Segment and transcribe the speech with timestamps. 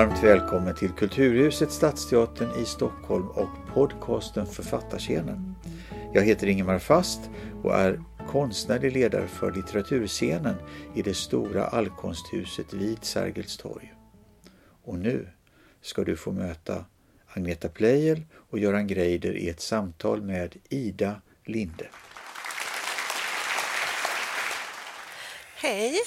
[0.00, 5.54] Varmt välkommen till Kulturhuset Stadsteatern i Stockholm och podcasten Författarscenen.
[6.14, 7.20] Jag heter Ingemar Fast
[7.62, 10.54] och är konstnärlig ledare för litteraturscenen
[10.94, 13.94] i det stora allkonsthuset vid Sergels torg.
[14.84, 15.28] Och nu
[15.82, 16.84] ska du få möta
[17.26, 21.86] Agneta Pleijel och Göran Greider i ett samtal med Ida Linde.
[25.56, 25.98] Hej!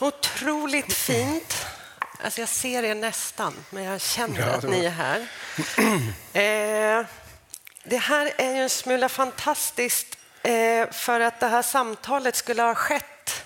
[0.00, 1.75] Otroligt fint.
[2.22, 5.26] Alltså jag ser er nästan, men jag känner ja, att ni är här.
[6.32, 7.06] Eh,
[7.84, 12.74] det här är ju en smula fantastiskt eh, för att det här samtalet skulle ha
[12.74, 13.44] skett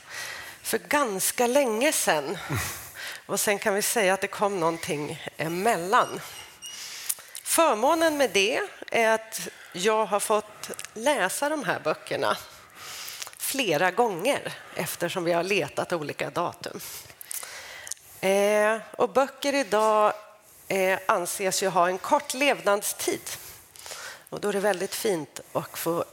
[0.62, 2.38] för ganska länge sedan.
[3.27, 6.21] Och sen kan vi säga att det kom någonting emellan.
[7.43, 8.60] Förmånen med det
[8.91, 12.37] är att jag har fått läsa de här böckerna
[13.38, 16.80] flera gånger eftersom vi har letat olika datum.
[18.21, 20.13] Eh, och böcker idag
[20.68, 23.30] eh, anses ju ha en kort levnadstid.
[24.29, 26.04] Och då är det väldigt fint att få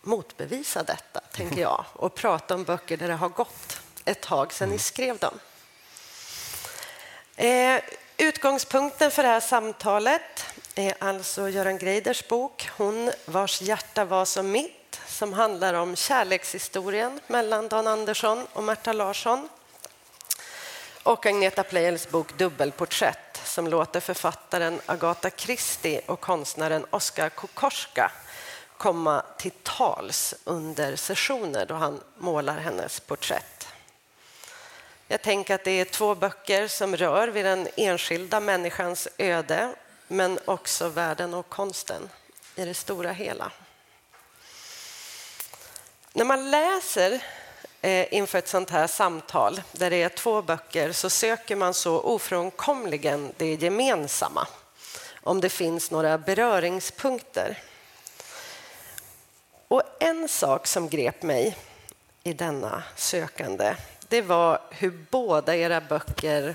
[0.00, 4.68] motbevisa detta, tänker jag och prata om böcker där det har gått ett tag sedan
[4.68, 5.38] ni skrev dem.
[7.36, 7.80] Eh,
[8.16, 14.50] utgångspunkten för det här samtalet är alltså Göran Greiders bok Hon vars hjärta var som
[14.50, 19.48] mitt som handlar om kärlekshistorien mellan Dan Andersson och Märta Larsson.
[21.04, 28.12] Och Agneta Pleijels bok Dubbelporträtt som låter författaren Agatha Christie och konstnären Oskar Kokorska
[28.76, 33.68] komma till tals under sessioner då han målar hennes porträtt.
[35.08, 39.74] Jag tänker att det är två böcker som rör vid den enskilda människans öde
[40.08, 42.10] men också världen och konsten
[42.56, 43.52] i det stora hela.
[46.12, 47.22] När man läser
[47.84, 52.00] Eh, inför ett sånt här samtal där det är två böcker så söker man så
[52.00, 54.46] ofrånkomligen det gemensamma
[55.22, 57.62] om det finns några beröringspunkter.
[59.68, 61.56] Och en sak som grep mig
[62.22, 63.74] i denna sökande
[64.08, 66.54] det var hur båda era böcker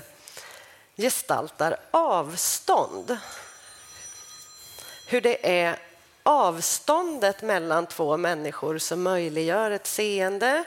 [0.96, 3.18] gestaltar avstånd.
[5.08, 5.78] Hur det är
[6.22, 10.64] avståndet mellan två människor som möjliggör ett seende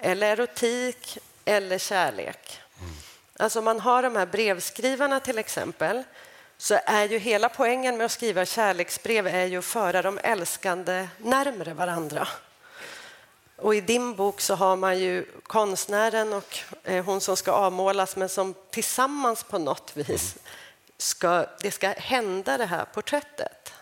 [0.00, 2.60] eller erotik eller kärlek.
[2.80, 2.92] Mm.
[3.36, 6.02] Alltså om man har de här brevskrivarna till exempel
[6.58, 11.08] så är ju hela poängen med att skriva kärleksbrev är ju att föra de älskande
[11.18, 12.28] närmre varandra.
[13.56, 18.16] Och i din bok så har man ju konstnären och eh, hon som ska avmålas
[18.16, 20.46] men som tillsammans på något vis mm.
[20.98, 23.72] ska, det ska hända det här porträttet.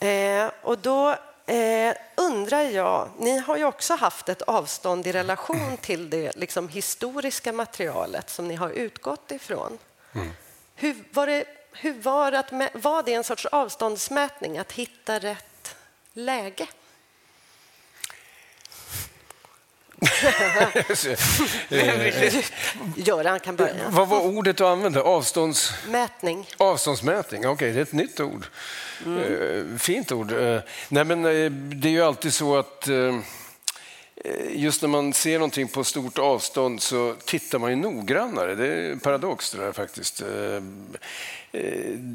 [0.00, 1.16] Eh, och då
[1.48, 6.68] eh, undrar jag, ni har ju också haft ett avstånd i relation till det liksom,
[6.68, 9.78] historiska materialet som ni har utgått ifrån.
[10.14, 10.30] Mm.
[10.74, 15.76] Hur var det, hur var, det att, var det en sorts avståndsmätning att hitta rätt
[16.12, 16.66] läge?
[22.96, 23.90] Göran kan börja.
[23.90, 25.02] Vad var ordet du använde?
[25.02, 25.72] Avstånds...
[25.88, 26.46] Mätning.
[26.56, 28.46] Avståndsmätning, okej, okay, det är ett nytt ord.
[29.06, 29.78] Mm.
[29.78, 30.32] Fint ord.
[30.32, 32.88] Eh, nej, men eh, det är ju alltid så att
[34.50, 38.54] just när man ser någonting på stort avstånd så tittar man ju noggrannare.
[38.54, 40.22] Det är paradox det där faktiskt.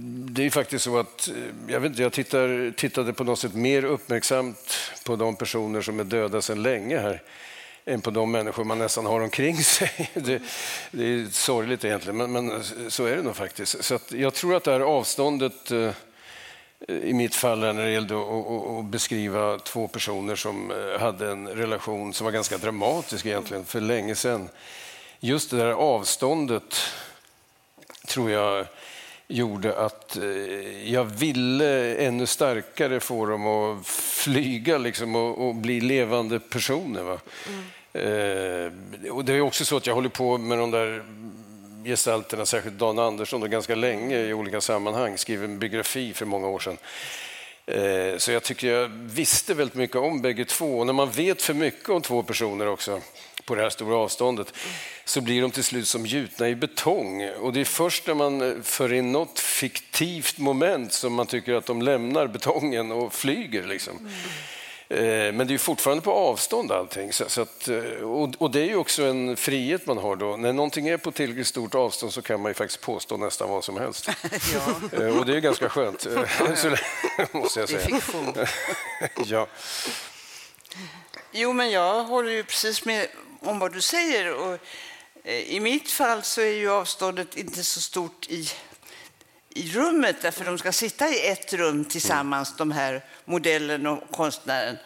[0.05, 1.29] Det är faktiskt så att
[1.67, 5.99] jag, vet inte, jag tittar, tittade på något sätt mer uppmärksamt på de personer som
[5.99, 7.21] är döda sedan länge här
[7.85, 10.09] än på de människor man nästan har omkring sig.
[10.13, 10.41] Det,
[10.91, 13.83] det är sorgligt egentligen, men, men, så är det nog faktiskt.
[13.83, 15.91] Så jag tror att det här avståndet eh,
[16.87, 18.15] i mitt fall när det gällde
[18.79, 23.81] att beskriva två personer som eh, hade en relation som var ganska dramatisk egentligen för
[23.81, 24.49] länge sedan.
[25.19, 26.75] Just det där avståndet
[28.07, 28.65] tror jag
[29.33, 35.81] gjorde att eh, jag ville ännu starkare få dem att flyga liksom, och, och bli
[35.81, 37.03] levande personer.
[37.03, 37.19] Va?
[37.47, 37.63] Mm.
[37.93, 41.03] Eh, och det är också så att jag håller på med de där
[41.85, 45.17] gestalterna, särskilt Dan Andersson, då, ganska länge i olika sammanhang.
[45.17, 46.77] Skrev en biografi för många år sedan.
[47.65, 50.79] Eh, så jag tycker jag visste väldigt mycket om bägge två.
[50.79, 53.01] Och när man vet för mycket om två personer också,
[53.45, 54.53] på det här stora avståndet,
[55.05, 57.29] så blir de till slut som gjutna i betong.
[57.29, 61.65] Och det är först när man för in något fiktivt moment som man tycker att
[61.65, 63.63] de lämnar betongen och flyger.
[63.63, 63.97] Liksom.
[63.97, 64.11] Mm.
[64.93, 67.13] Eh, men det är fortfarande på avstånd allting.
[67.13, 67.83] Så, att, eh,
[68.37, 70.37] och, det är ju också en frihet man har då.
[70.37, 73.63] När någonting är på tillräckligt stort avstånd så kan man ju faktiskt påstå nästan vad
[73.63, 74.09] som helst.
[74.53, 74.61] ja.
[75.03, 76.01] Eh, och det är ganska skönt,
[76.55, 76.75] så,
[77.31, 77.99] måste jag säga.
[79.25, 79.47] ja.
[81.31, 83.07] Jo, men jag håller ju precis med
[83.43, 84.33] om vad du säger.
[84.33, 84.57] Och
[85.23, 88.49] eh, I mitt fall så är ju avståndet inte så stort i,
[89.49, 94.77] i rummet därför de ska sitta i ett rum tillsammans, de här modellen och konstnären.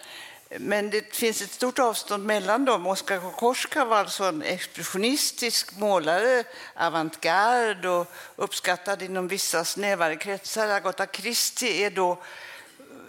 [0.50, 2.88] Men det finns ett stort avstånd mellan dem.
[2.88, 6.44] Oskar Kokoschka var alltså en expressionistisk målare,
[6.75, 10.68] avantgarde och uppskattad inom vissa snävare kretsar.
[10.68, 12.18] Agatha Christie är då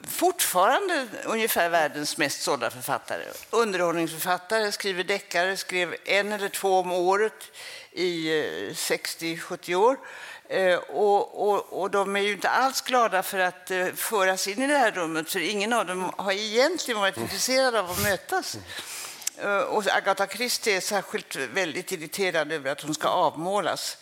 [0.09, 3.25] fortfarande ungefär världens mest sålda författare.
[3.51, 7.51] Underhållningsförfattare, skriver deckare, skrev en eller två om året
[7.93, 9.97] i eh, 60-70 år.
[10.49, 14.63] Eh, och, och, och, de är ju inte alls glada för att eh, föras in
[14.63, 18.59] i det här rummet, för ingen av dem har egentligen varit intresserad av att mötas.
[19.69, 23.97] Och Agatha Christie är särskilt väldigt irriterad över att hon ska avmålas.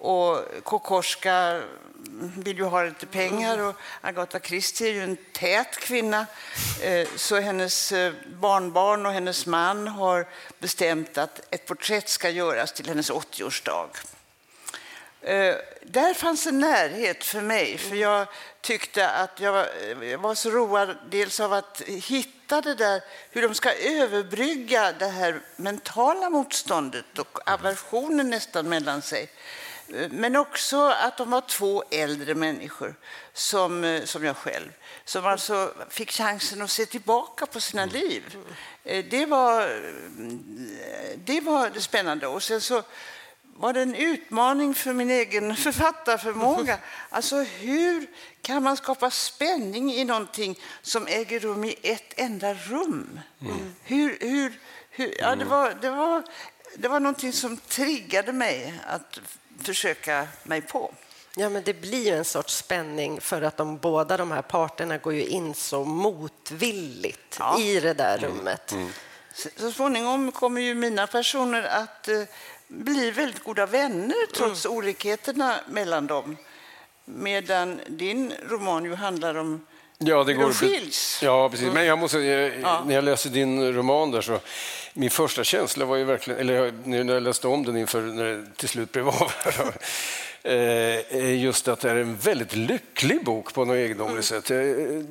[0.00, 1.62] Och Kokoschka
[2.36, 6.26] vill ju ha lite pengar och Agatha Christie är ju en tät kvinna.
[6.82, 10.26] Eh, så hennes eh, barnbarn och hennes man har
[10.58, 13.88] bestämt att ett porträtt ska göras till hennes 80-årsdag.
[15.22, 18.26] Eh, där fanns en närhet för mig, för jag
[18.60, 19.68] tyckte att jag var,
[20.04, 25.08] jag var så road dels av att hitta det där, hur de ska överbrygga det
[25.08, 29.30] här mentala motståndet och aversionen nästan mellan sig.
[29.94, 32.94] Eh, men också att de var två äldre människor,
[33.32, 34.72] som, eh, som jag själv,
[35.04, 38.36] som alltså fick chansen att se tillbaka på sina liv.
[38.84, 39.82] Det var
[41.24, 42.26] det, var det spännande.
[42.26, 42.82] Och sen så
[43.60, 46.78] var det en utmaning för min egen författarförmåga.
[47.10, 48.06] Alltså hur
[48.42, 53.20] kan man skapa spänning i någonting som äger rum i ett enda rum?
[53.40, 53.74] Mm.
[53.82, 54.60] Hur, hur,
[54.90, 56.22] hur, ja, det, var, det, var,
[56.76, 59.20] det var någonting som triggade mig att
[59.60, 60.94] försöka mig på.
[61.36, 64.98] Ja, men det blir ju en sorts spänning för att de båda de här parterna
[64.98, 67.60] går ju in så motvilligt ja.
[67.60, 68.72] i det där rummet.
[68.72, 68.82] Mm.
[68.82, 68.92] Mm.
[69.56, 72.22] Så småningom kommer ju mina personer att eh,
[72.68, 74.76] blir väldigt goda vänner trots mm.
[74.76, 76.36] olikheterna mellan dem.
[77.04, 79.66] Medan din roman ju handlar om
[80.04, 81.20] Ja, det går de skiljs.
[81.22, 81.72] Ja, precis.
[81.72, 82.84] Men jag måste, jag, ja.
[82.86, 84.40] när jag läste din roman där så,
[84.94, 88.44] min första känsla var ju verkligen, eller när jag läste om den inför när det
[88.56, 89.32] till slut blev av,
[90.42, 94.42] eh, just att det är en väldigt lycklig bok på något egendomligt mm.
[94.42, 94.50] sätt.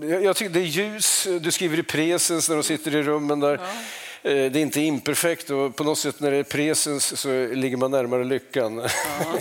[0.10, 3.40] Jag, jag, tycker det är ljus, du skriver i presens när de sitter i rummen
[3.40, 3.60] där.
[3.62, 3.68] Ja.
[4.24, 7.78] Eh, det är inte imperfekt och på något sätt när det är presens så ligger
[7.78, 8.78] man närmare lyckan.
[8.78, 8.90] Ja,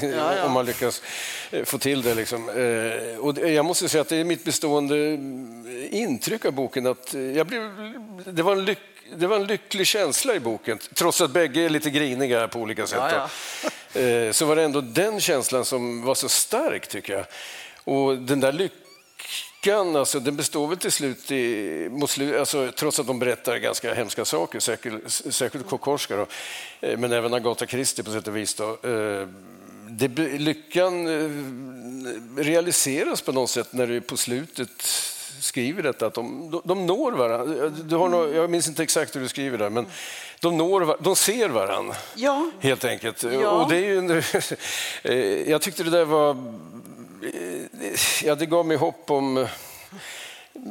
[0.03, 0.45] ja, ja.
[0.45, 1.03] Om man lyckas
[1.51, 2.15] eh, få till det.
[2.15, 2.49] Liksom.
[2.49, 5.19] Eh, och jag måste säga att det är mitt bestående
[5.91, 7.71] intryck av boken att jag blev,
[8.27, 8.79] det, var en lyck,
[9.17, 10.79] det var en lycklig känsla i boken.
[10.95, 13.13] Trots att bägge är lite griniga på olika sätt.
[14.37, 17.25] Så var det ändå den känslan som var så stark tycker jag.
[17.85, 18.88] Och den där lyckan
[19.59, 23.57] lyckan, alltså, den består väl till slut i, mot slut, alltså, trots att de berättar
[23.57, 26.27] ganska hemska saker, särskilt, särskilt Kokorska,
[26.81, 28.55] eh, men även Agatha Christie på sätt och vis.
[28.55, 28.89] Då.
[28.89, 29.29] Eh,
[29.89, 31.31] det, lyckan eh,
[32.43, 34.83] realiseras på något sätt när du på slutet
[35.41, 37.69] skriver detta, att de, de når varandra.
[37.69, 39.87] Du har något, jag minns inte exakt hur du skriver där, men
[40.41, 42.51] de, når, de ser varandra, ja.
[42.61, 43.23] helt enkelt.
[43.23, 43.51] Ja.
[43.51, 46.37] Och det är ju, jag tyckte det där var
[48.23, 49.49] ja, det gav mig hopp om eh,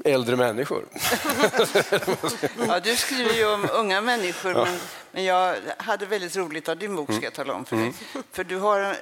[0.06, 0.86] äldre människor.
[2.68, 4.66] ja, du skriver ju om unga människor, ja.
[4.66, 4.80] men,
[5.12, 7.86] men, jag hade väldigt roligt av din bok, ska jag tala om för dig.
[7.86, 8.24] Mm.
[8.32, 8.98] För du har,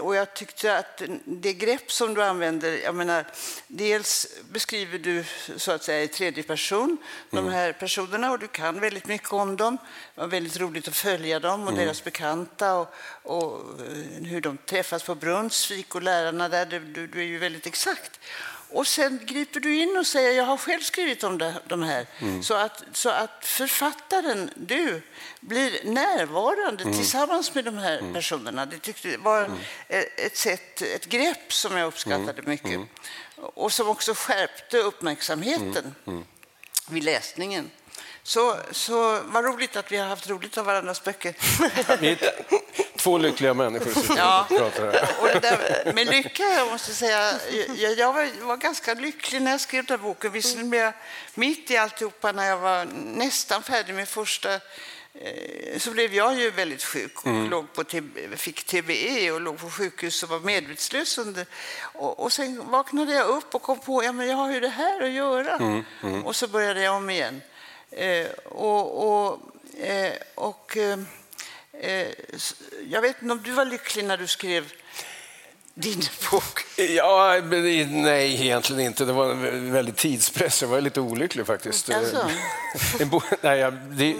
[0.00, 3.24] och jag tyckte att det grepp som du använder, jag menar,
[3.66, 5.24] dels beskriver du
[5.56, 6.96] så att säga i tredje person
[7.30, 7.52] de mm.
[7.52, 9.78] här personerna och du kan väldigt mycket om dem.
[10.14, 11.84] Det var väldigt roligt att följa dem och mm.
[11.84, 13.60] deras bekanta och, och
[14.22, 16.66] hur de träffas på Brunnsvik och lärarna där.
[16.66, 18.20] Du, du är ju väldigt exakt.
[18.70, 22.06] Och sen griper du in och säger jag har själv skrivit om det, de här.
[22.18, 22.42] Mm.
[22.42, 25.02] Så, att, så att författaren, du,
[25.40, 26.94] blir närvarande mm.
[26.94, 28.14] tillsammans med de här mm.
[28.14, 28.66] personerna.
[28.66, 29.58] Det tyckte var mm.
[30.16, 32.50] ett, sätt, ett grepp som jag uppskattade mm.
[32.50, 32.80] mycket.
[33.36, 35.94] Och som också skärpte uppmärksamheten
[36.88, 37.70] vid läsningen.
[38.28, 41.34] Så, så vad roligt att vi har haft roligt av varandras böcker.
[42.96, 44.46] Två lyckliga människor som ja.
[44.48, 45.08] pratar här.
[45.20, 47.34] Och det där med lycka, jag måste säga,
[47.76, 50.32] jag, jag var, var, ganska lycklig när jag skrev den här boken.
[50.32, 50.92] Visserligen blev jag
[51.34, 56.50] mitt i alltihopa när jag var nästan färdig med första eh, så blev jag ju
[56.50, 57.50] väldigt sjuk och mm.
[57.50, 57.84] låg på
[58.36, 61.18] fick TBE och låg på sjukhus och var medvetslös.
[61.18, 61.46] Under,
[61.80, 64.68] och, och sen vaknade jag upp och kom på att ja, jag har ju det
[64.68, 65.56] här att göra.
[65.56, 65.84] Mm.
[66.02, 66.26] Mm.
[66.26, 67.42] Och så började jag om igen.
[67.90, 69.40] Eh, och, och,
[69.80, 70.98] eh, och eh,
[71.72, 72.08] eh
[72.88, 74.72] jag vet inte om du var lycklig när du skrev
[75.80, 76.64] din bok?
[76.76, 77.40] Ja,
[77.90, 79.04] nej, egentligen inte.
[79.04, 80.62] Det var en väldigt tidspress.
[80.62, 81.90] Jag var lite olycklig faktiskt.
[81.90, 82.30] Alltså.
[83.40, 84.14] nej, jag, det,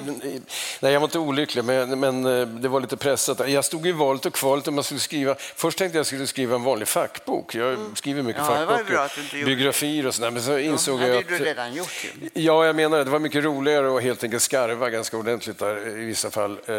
[0.80, 3.50] nej, jag var inte olycklig, men, men eh, det var lite pressat.
[3.50, 5.34] Jag stod i valet och kvalet om man skulle skriva.
[5.38, 7.54] Först tänkte jag skulle skriva en vanlig fackbok.
[7.54, 7.96] Jag mm.
[7.96, 10.30] skriver mycket ja, fackböcker, biografier och sådär.
[10.30, 11.28] Men så insåg ja, jag att...
[11.28, 12.30] Det du redan gjort ju.
[12.42, 13.04] Ja, jag menar det.
[13.04, 16.58] Det var mycket roligare att helt enkelt skarva ganska ordentligt där i vissa fall.
[16.66, 16.74] Eh,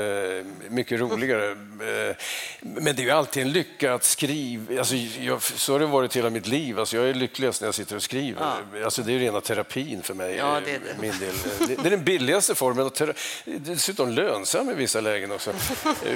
[0.70, 1.52] mycket roligare.
[1.52, 2.16] Eh,
[2.62, 4.69] men det är ju alltid en lycka att skriva.
[4.78, 6.80] Alltså, jag, så har det varit hela mitt liv.
[6.80, 8.42] Alltså, jag är lyckligast när jag sitter och skriver.
[8.74, 8.84] Ja.
[8.84, 10.36] Alltså, det är rena terapin för mig.
[10.36, 11.02] Ja, det, är det.
[11.02, 11.36] Min del.
[11.68, 12.86] Det, det är den billigaste formen.
[12.86, 13.14] Och tera,
[13.46, 15.54] dessutom lönsam i vissa lägen också.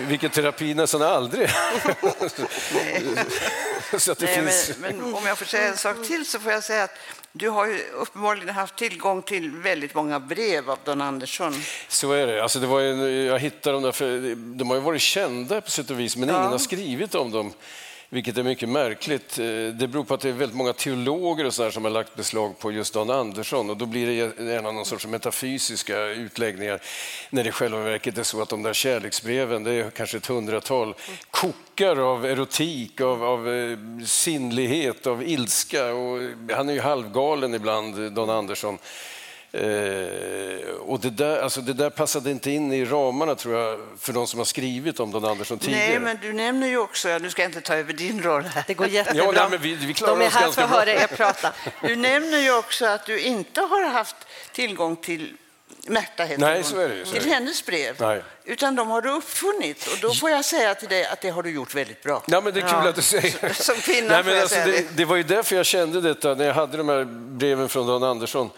[0.07, 1.49] Vilket terapi nästan aldrig
[3.97, 4.71] så Nej, finns...
[4.79, 6.97] men, men om jag får säga en sak till så får jag säga att
[7.31, 11.55] du har ju uppenbarligen haft tillgång till väldigt många brev av Don Andersson.
[11.87, 12.43] Så är det.
[12.43, 15.71] Alltså det var ju, jag hittade dem där, för de har ju varit kända på
[15.71, 16.39] sätt och vis, men ja.
[16.39, 17.53] ingen har skrivit om dem
[18.13, 19.39] vilket är mycket märkligt.
[19.39, 22.15] Eh, det beror på att det är väldigt många teologer och så som har lagt
[22.15, 26.81] beslag på just Dan Andersson och då blir det gärna någon sorts metafysiska utläggningar
[27.29, 30.25] när det i själva verket är så att de där kärleksbreven, det är kanske ett
[30.25, 30.95] hundratal,
[31.31, 36.19] kokar av erotik, av, av eh, sinnlighet, av ilska och
[36.51, 38.77] han är ju halvgalen ibland, Dan Andersson.
[39.53, 44.13] Eh, och det där, alltså det där passade inte in i ramarna tror jag för
[44.13, 45.89] de som har skrivit om Don Andersson tidigare.
[45.89, 48.63] Nej, men du nämner ju också, nu ska jag inte ta över din roll här.
[48.67, 49.23] Det går jättebra.
[49.23, 51.53] Ja, nej, men vi, vi klarar de är här för att höra er prata.
[51.81, 54.15] Du nämner ju också att du inte har haft
[54.51, 55.37] tillgång till
[55.87, 57.95] Märta heter Nej, hon, så är det, så till hennes brev.
[57.99, 58.23] Nej.
[58.45, 59.87] Utan de har du uppfunnit.
[59.87, 62.23] Och då får jag säga till dig att det har du gjort väldigt bra.
[62.27, 62.89] Ja, men det är kul ja.
[62.89, 63.53] att du säger.
[63.53, 64.85] Som kvinna Nej, men alltså, det, det.
[64.95, 65.05] det.
[65.05, 68.49] var ju därför jag kände detta när jag hade de här breven från Don Andersson.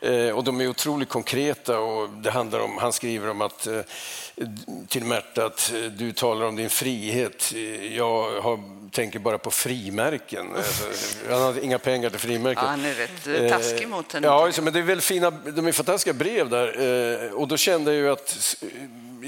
[0.00, 3.80] Eh, och de är otroligt konkreta och det handlar om, han skriver om att eh,
[4.88, 7.52] till Märta att eh, du talar om din frihet.
[7.90, 10.46] Jag har, tänker bara på frimärken.
[10.56, 10.84] Alltså,
[11.30, 12.64] han har inga pengar till frimärken.
[12.64, 14.26] Ja, han är rätt taskig mot henne.
[14.26, 17.32] Ja, men det är väl fina, de är fantastiska brev där.
[17.34, 18.56] Och då kände jag ju att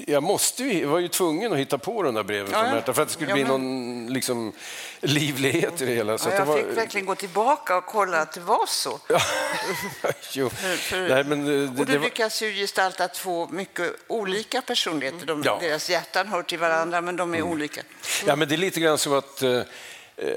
[0.07, 3.03] jag måste ju, var ju tvungen att hitta på de där breven från Märta för
[3.03, 4.53] att det skulle ja, bli någon liksom,
[5.01, 6.19] livlighet i det hela.
[6.19, 6.57] Så ja, jag var...
[6.57, 8.99] fick verkligen gå tillbaka och kolla att det var så.
[10.33, 10.51] jo.
[10.61, 11.09] För, för...
[11.09, 12.05] Nej, men det, och du var...
[12.05, 15.27] lyckas ju gestalta två mycket olika personligheter.
[15.27, 15.59] De, ja.
[15.61, 17.51] Deras hjärtan hör till varandra, men de är mm.
[17.51, 17.81] olika.
[17.81, 17.93] Mm.
[18.27, 19.63] Ja, men det är lite grann så att eh,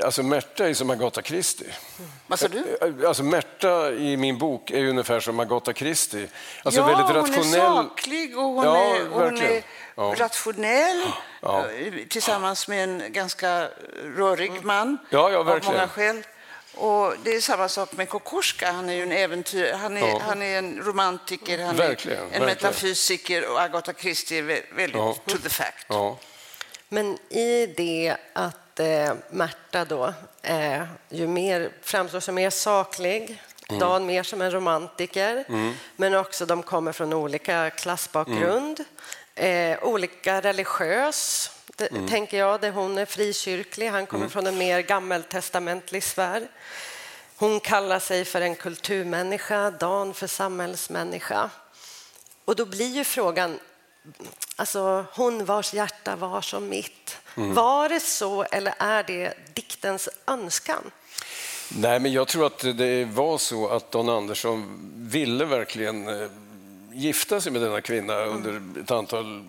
[0.04, 1.68] Alltså Märta är som Agatha Christie.
[2.28, 2.78] Vad sa du?
[2.82, 6.28] Eh, alltså Märta i min bok är ungefär som Agatha Christie.
[6.64, 7.62] Alltså ja, väldigt rationell.
[7.62, 9.64] hon är saklig och hon ja, är, hon är
[9.96, 10.16] ja.
[10.18, 11.04] rationell
[11.42, 11.70] ja.
[11.70, 13.70] Eh, tillsammans med en ganska
[14.18, 16.24] rörig man ja, ja, av många skäl.
[16.84, 18.72] Och det är samma sak med Kokoschka.
[18.72, 22.30] Han är ju en äventyr, han är, han är en romantiker, han verkligen, är en
[22.30, 22.46] verkligen.
[22.46, 25.88] metafysiker och Agatha Christie är väldigt to the fact.
[26.90, 33.80] Men i det att eh, Märta då eh, ju mer, framstår som mer saklig, mm.
[33.80, 35.74] Dan mer som en romantiker, mm.
[35.96, 38.84] men också de kommer från olika klassbakgrund,
[39.36, 39.72] mm.
[39.72, 42.08] eh, olika religiös, mm.
[42.08, 44.32] tänker jag, där hon är frikyrklig, han kommer mm.
[44.32, 46.48] från en mer gammeltestamentlig sfär.
[47.36, 51.50] Hon kallar sig för en kulturmänniska, Dan för samhällsmänniska.
[52.46, 53.60] Och då blir ju frågan,
[54.56, 57.18] alltså hon vars hjärta var som mitt.
[57.38, 57.54] Mm.
[57.54, 60.92] Var det så eller är det diktens önskan?
[61.78, 66.30] Nej, men jag tror att det var så att Don Andersson ville verkligen eh,
[66.94, 68.36] gifta sig med denna kvinna mm.
[68.36, 69.44] under ett antal,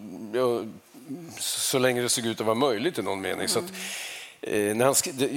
[1.39, 3.35] så länge det såg ut att vara möjligt i någon mening.
[3.35, 3.49] Mm.
[3.49, 3.73] Så att,
[4.41, 4.95] eh, när han,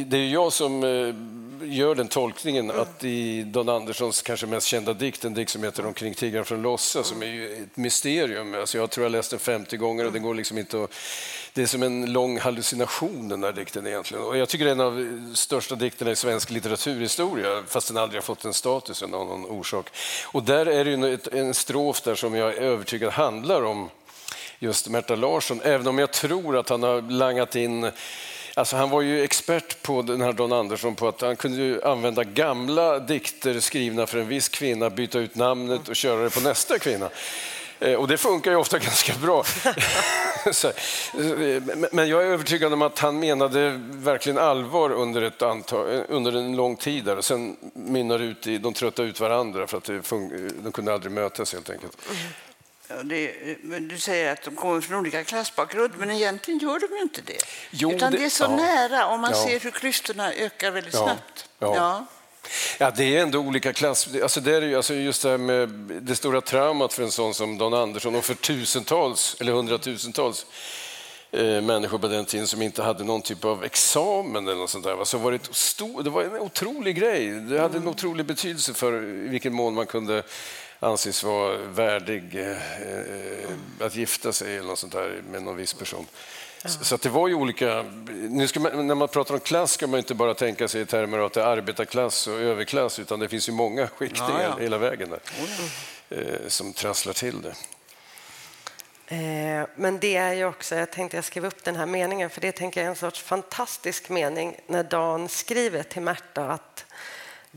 [0.07, 1.13] det, är jag som eh,
[1.61, 2.81] gör den tolkningen mm.
[2.81, 6.61] att i Don Anderssons kanske mest kända dikt, en dikt som heter Omkring tiggaren från
[6.61, 8.55] Lossa, som är ju ett mysterium.
[8.55, 10.93] Alltså jag tror jag läst den 50 gånger och det går liksom inte att...
[11.53, 14.23] Det är som en lång hallucination den där dikten egentligen.
[14.23, 17.97] Och jag tycker det är en av de största dikterna i svensk litteraturhistoria, fast den
[17.97, 19.89] aldrig har fått den statusen av någon orsak.
[20.25, 23.89] Och där är det ju en strof där som jag är övertygad handlar om
[24.59, 27.91] just Märta Larsson, även om jag tror att han har langat in
[28.53, 32.23] Alltså han var ju expert på den här Don Andersson på att han kunde använda
[32.23, 36.79] gamla dikter skrivna för en viss kvinna, byta ut namnet och köra det på nästa
[36.79, 37.09] kvinna.
[37.79, 39.43] Eh, och det funkar ju ofta ganska bra.
[40.47, 46.01] Eh, men jag är övertygad om att han menade verkligen allvar under, ett antal, eh,
[46.09, 49.77] under en lång tid där och sen mynnar ut i, de trötta ut varandra för
[49.77, 49.89] att
[50.63, 51.97] de kunde aldrig mötas helt enkelt.
[52.09, 52.21] Mm.
[52.89, 53.07] Mm.
[53.07, 57.21] Det, du säger att de kommer från olika klassbakgrund, men egentligen gör de ju inte
[57.21, 57.37] det.
[57.71, 58.55] Jo, Utan det, det är så ja.
[58.55, 59.43] nära, om man ja.
[59.43, 61.03] ser hur klyftorna ökar väldigt ja.
[61.03, 61.49] snabbt.
[61.59, 62.05] Ja.
[62.77, 64.09] Ja, det är ändå olika klass.
[64.23, 65.69] Alltså det är ju, alltså just det här med
[66.01, 70.45] det stora traumat för en sån som Don Andersson och för tusentals eller hundratusentals
[71.31, 74.83] eh, människor på den tiden som inte hade någon typ av examen eller något sånt
[74.83, 75.05] där.
[75.05, 77.29] Så var det, stor, det var en otrolig grej.
[77.29, 80.23] Det hade en otrolig betydelse för i vilken mån man kunde
[80.79, 82.57] anses vara värdig eh,
[83.79, 86.05] att gifta sig eller något sånt där med någon viss person.
[86.65, 87.85] Så, så det var ju olika...
[88.09, 91.17] Nu man, när man pratar om klass ska man inte bara tänka sig i termer
[91.17, 94.63] av att det är arbetarklass och överklass utan det finns ju många skiktningar ja, ja.
[94.63, 95.19] hela vägen där
[96.09, 97.55] eh, som trasslar till det.
[99.15, 102.41] Eh, men det är ju också, jag tänkte jag skrev upp den här meningen för
[102.41, 106.85] det tänker jag är en sorts fantastisk mening när Dan skriver till Märta att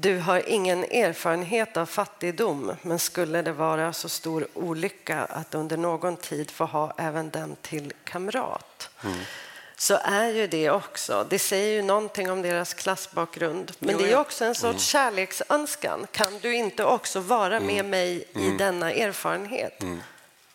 [0.01, 5.77] du har ingen erfarenhet av fattigdom men skulle det vara så stor olycka att under
[5.77, 9.19] någon tid få ha även den till kamrat mm.
[9.77, 14.19] så är ju det också, det säger ju någonting om deras klassbakgrund men det är
[14.19, 14.79] också en sorts mm.
[14.79, 16.07] kärleksönskan.
[16.13, 17.67] Kan du inte också vara mm.
[17.67, 18.57] med mig i mm.
[18.57, 19.83] denna erfarenhet?
[19.83, 20.03] Mm.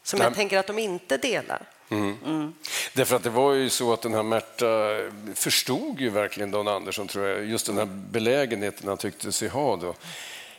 [0.03, 1.61] Som jag tänker att de inte delar.
[1.89, 2.15] Mm.
[2.25, 2.53] Mm.
[2.93, 4.97] Därför att det var ju så att den här Märta
[5.33, 9.75] förstod ju verkligen Dan Andersson, tror jag, just den här belägenheten han tyckte sig ha
[9.75, 9.93] då.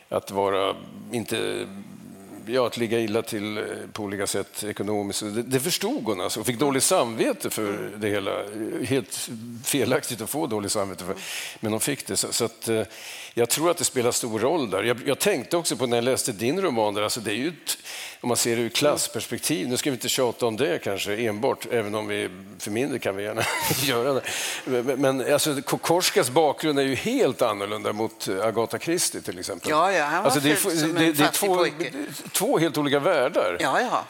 [0.09, 0.75] Att vara,
[1.11, 1.67] inte
[2.47, 5.21] ja, att ligga illa till eh, på olika sätt ekonomiskt.
[5.21, 6.39] Det, det förstod hon alltså.
[6.39, 8.31] och fick dåligt samvete för det hela.
[8.83, 9.29] Helt
[9.63, 11.15] felaktigt att få dåligt samvete för,
[11.59, 12.17] men hon fick det.
[12.17, 12.83] Så, så att, eh,
[13.37, 14.83] jag tror att det spelar stor roll där.
[14.83, 17.47] Jag, jag, tänkte också på när jag läste din roman, där, alltså det är ju
[17.47, 17.77] ett,
[18.21, 21.67] om man ser det ur klassperspektiv, nu ska vi inte tjata om det kanske enbart,
[21.71, 22.29] även om vi
[22.59, 23.41] för mindre kan vi gärna
[23.83, 24.21] göra det.
[24.65, 29.69] Men, men alltså, Kokorskas bakgrund är ju helt annorlunda mot Agatha Christie till exempel.
[29.69, 31.65] Ja, ja han var alltså, det, är, det, det, det är två,
[32.31, 33.57] två helt olika världar.
[33.59, 34.03] Ja, ja.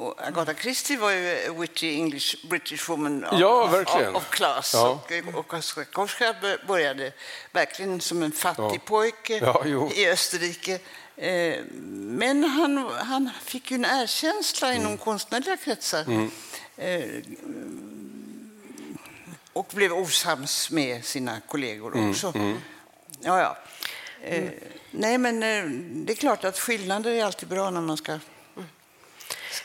[0.00, 4.16] Och Agatha Christie var ju witty English British woman of, ja, verkligen.
[4.16, 4.74] of, of class.
[4.74, 5.00] Ja.
[5.34, 5.54] Och, och
[5.92, 6.34] Koska
[6.66, 7.12] började
[7.52, 8.78] verkligen som en fattig ja.
[8.84, 9.64] pojke ja,
[9.94, 10.78] i Österrike.
[11.16, 14.80] Eh, men han, han fick ju en erkänsla mm.
[14.80, 16.02] inom konstnärliga kretsar.
[16.02, 16.30] Mm.
[16.76, 17.22] Eh,
[19.52, 22.10] och blev osams med sina kollegor mm.
[22.10, 22.32] också.
[22.34, 22.58] Mm.
[23.20, 23.56] Ja, ja.
[24.22, 24.50] Eh,
[24.90, 25.40] nej, men
[26.06, 28.18] det är klart att skillnader är alltid bra när man ska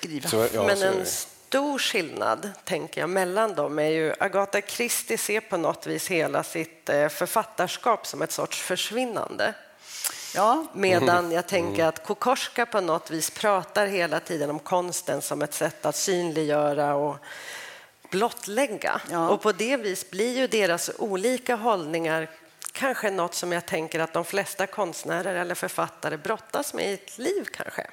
[0.06, 0.30] skriva.
[0.30, 5.40] Så, ja, Men en stor skillnad tänker jag, mellan dem är ju Agatha Christie ser
[5.40, 9.54] på något vis hela sitt eh, författarskap som ett sorts försvinnande.
[10.36, 10.66] Ja.
[10.74, 11.90] Medan jag tänker mm.
[11.90, 16.96] att Kokorska på något vis pratar hela tiden om konsten som ett sätt att synliggöra
[16.96, 17.18] och
[18.12, 19.02] blottlägga.
[19.12, 19.30] Ja.
[19.30, 22.30] Och på det vis blir ju deras olika hållningar
[22.72, 27.18] kanske något som jag tänker att de flesta konstnärer eller författare brottas med i ett
[27.18, 27.88] liv kanske.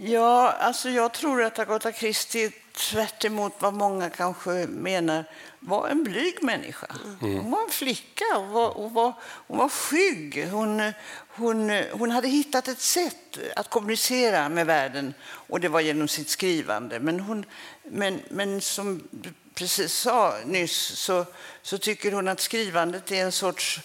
[0.00, 3.24] Ja, alltså jag tror att Agatha Christie, tvärt
[3.58, 5.24] vad många kanske menar,
[5.60, 6.86] var en blyg människa.
[7.22, 7.38] Mm.
[7.38, 10.48] Hon var en flicka, hon var, hon var, hon var skygg.
[10.50, 10.92] Hon,
[11.28, 16.28] hon, hon hade hittat ett sätt att kommunicera med världen och det var genom sitt
[16.28, 17.00] skrivande.
[17.00, 17.44] Men, hon,
[17.82, 21.26] men, men som du precis sa nyss så,
[21.62, 23.80] så tycker hon att skrivandet är en sorts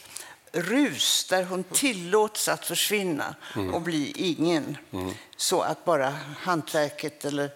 [0.54, 3.74] rus där hon tillåts att försvinna mm.
[3.74, 4.78] och bli ingen.
[4.92, 5.14] Mm.
[5.36, 7.50] Så att bara hantverket eller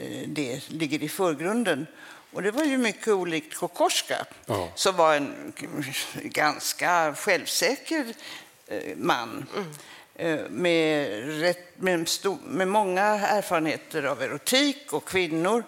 [0.00, 1.86] eh, det ligger i förgrunden.
[2.32, 4.68] Och det var ju mycket olikt Kokorska ja.
[4.74, 5.52] som var en
[6.22, 8.14] ganska självsäker
[8.66, 9.46] eh, man.
[9.56, 9.72] Mm.
[10.14, 11.08] Eh, med,
[11.40, 15.64] rätt, med, stor, med många erfarenheter av erotik och kvinnor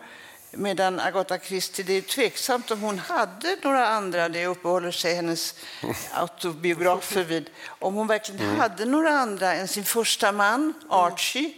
[0.51, 5.55] Medan Agatha Christie, det är tveksamt om hon hade några andra, det uppehåller sig hennes
[6.13, 8.61] autobiografer vid, om hon verkligen mm.
[8.61, 11.53] hade några andra än sin första man, Archie,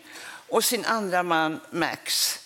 [0.49, 2.39] och sin andra man, Max,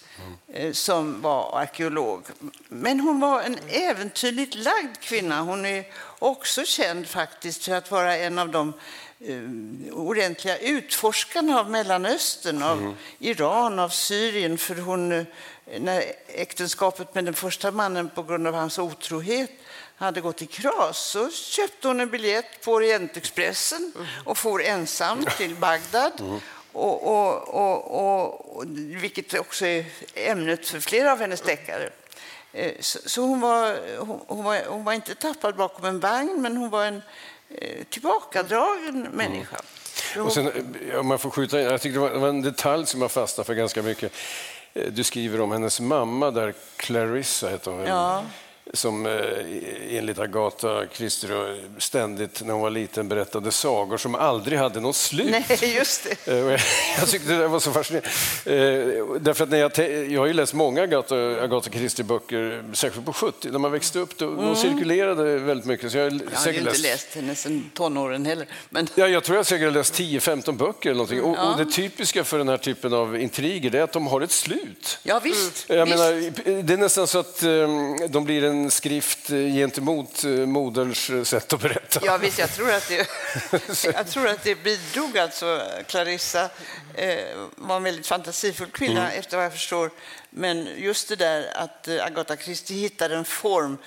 [0.55, 0.75] mm.
[0.75, 2.25] som var arkeolog.
[2.69, 5.41] Men hon var en äventyrligt lagd kvinna.
[5.41, 5.85] Hon är
[6.19, 8.73] också känd faktiskt för att vara en av de
[9.93, 12.95] ordentliga utforskarna av Mellanöstern, av mm.
[13.19, 15.27] Iran, av Syrien, för hon
[15.79, 19.51] när äktenskapet med den första mannen på grund av hans otrohet
[19.97, 23.93] hade gått i kras så köpte hon en biljett på Orientexpressen
[24.25, 26.21] och for ensam till Bagdad.
[26.21, 26.41] Mm.
[26.73, 28.65] Och, och, och, och,
[29.03, 31.91] vilket också är ämnet för flera av hennes deckare.
[32.55, 33.77] Eh, så, hon, var,
[34.29, 37.03] hon, var, hon var inte tappad bakom en vagn, men hon var en
[37.49, 39.57] eh, tillbakadragen människa.
[40.15, 40.27] Mm.
[40.27, 43.03] Och sen, eh, om man får skjuta in, jag tycker det var en detalj som
[43.03, 44.13] jag fastnade för ganska mycket.
[44.91, 47.87] Du skriver om hennes mamma, där Clarissa heter hon.
[47.87, 48.25] Ja.
[48.75, 49.13] Som eh,
[49.91, 51.31] enligt Agatha Christie
[51.79, 55.31] ständigt när hon var liten berättade sagor som aldrig hade något slut.
[55.31, 56.33] Nej, just det.
[56.33, 56.37] Eh,
[56.99, 58.09] jag tyckte det var så fascinerande.
[58.45, 59.73] Eh, därför att när jag,
[60.11, 64.19] jag har ju läst många Agatha, Agatha Christie-böcker, särskilt på 70 när man växte upp.
[64.19, 64.47] Då, mm.
[64.47, 65.93] De cirkulerade väldigt mycket.
[65.93, 68.47] Så jag, jag har ju inte läst henne sedan tonåren heller.
[68.71, 68.89] Men...
[68.95, 71.23] Ja, jag tror jag säkert har läst 10-15 böcker eller någonting.
[71.23, 71.53] Och, ja.
[71.53, 74.99] och, det typiska för den här typen av intriger är att de har ett slut.
[75.03, 75.65] Ja, visst.
[75.69, 75.99] Jag visst.
[75.99, 81.53] Menar, det är nästan så att um, de blir en skrift gentemot uh, moderns sätt
[81.53, 82.01] att berätta.
[82.05, 82.39] Ja, visst.
[82.39, 83.09] Jag tror att det,
[83.95, 85.19] jag tror att det bidrog.
[85.19, 86.51] Alltså, Clarissa
[86.95, 87.19] eh,
[87.57, 89.19] var en väldigt fantasifull kvinna, mm.
[89.19, 89.91] efter vad jag förstår.
[90.31, 93.79] Men just det där att eh, Agatha Christie hittade en form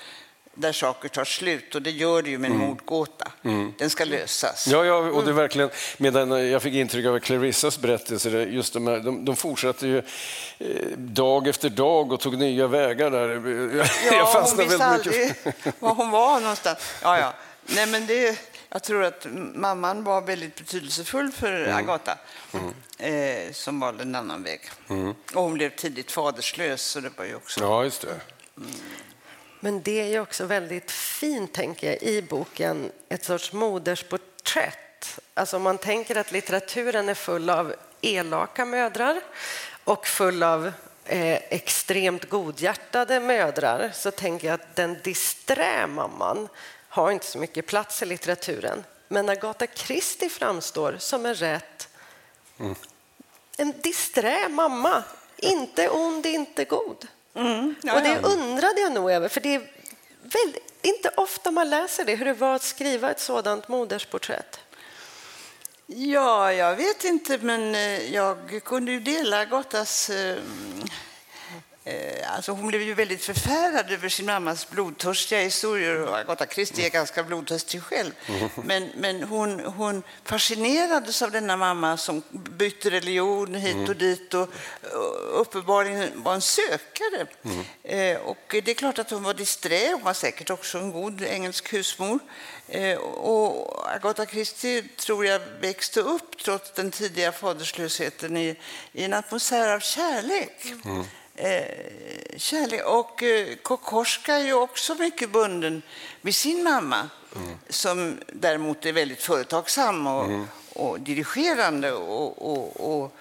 [0.58, 2.68] där saker tar slut och det gör det ju med en mm.
[2.68, 3.32] mordgåta.
[3.44, 3.74] Mm.
[3.78, 4.68] Den ska lösas.
[4.68, 8.88] Ja, ja och det är verkligen, medan jag fick intryck av Clarissas berättelse, just de,
[8.88, 13.28] här, de, de fortsatte ju eh, dag efter dag och tog nya vägar där.
[14.12, 15.34] Ja, jag hon visste aldrig
[15.80, 16.80] var hon var någonstans.
[17.02, 17.34] Ja, ja.
[17.66, 18.40] Nej, men det,
[18.70, 21.78] jag tror att mamman var väldigt betydelsefull för mm.
[21.78, 22.18] Agatha,
[22.54, 22.74] mm.
[23.00, 24.62] Eh, som valde en annan väg.
[24.90, 25.16] Mm.
[25.34, 27.60] Och hon blev tidigt faderslös, så det var ju också...
[27.62, 28.20] Ja, just det.
[28.58, 28.70] Mm.
[29.60, 35.20] Men det är också väldigt fint, tänker jag, i boken, ett sorts modersporträtt.
[35.34, 39.22] Alltså om man tänker att litteraturen är full av elaka mödrar
[39.84, 40.72] och full av
[41.06, 46.50] eh, extremt godhjärtade mödrar så tänker jag att den disträ mamman
[46.90, 48.84] har inte så mycket plats i litteraturen.
[49.08, 51.90] Men Agatha Christie framstår som en rätt
[52.60, 52.76] mm.
[53.58, 55.04] en disträ mamma.
[55.38, 57.08] Inte ond, inte god.
[57.38, 59.60] Mm, ja, och det undrade jag nog över, för det är
[60.22, 64.60] väldigt, inte ofta man läser det, hur det var att skriva ett sådant modersporträtt.
[65.86, 69.50] Ja, jag vet inte, men eh, jag kunde ju dela eh,
[70.10, 70.36] Eh,
[72.28, 76.90] alltså hon blev ju väldigt förfärad över sin mammas blodtörstiga historier och Agatha Christie är
[76.90, 78.12] ganska blodtörstig själv.
[78.64, 84.50] Men, men hon, hon fascinerades av denna mamma som bytte religion hit och dit och,
[85.32, 87.28] uppenbarligen var en sökare.
[87.44, 88.22] Mm.
[88.22, 91.74] och det är klart att hon var disträ, hon var säkert också en god engelsk
[91.74, 92.20] husmor.
[92.68, 98.56] Eh, och Agatha Christie tror jag växte upp trots den tidiga faderslösheten i,
[98.92, 100.74] i en atmosfär av kärlek.
[100.86, 101.06] Mm
[102.38, 102.86] kärlek.
[102.86, 105.82] Och eh, Kokorska är ju också mycket bunden
[106.22, 107.58] vid sin mamma mm.
[107.70, 110.48] som däremot är väldigt företagsam och, mm.
[110.74, 111.92] och dirigerande.
[111.92, 113.14] Och, och, och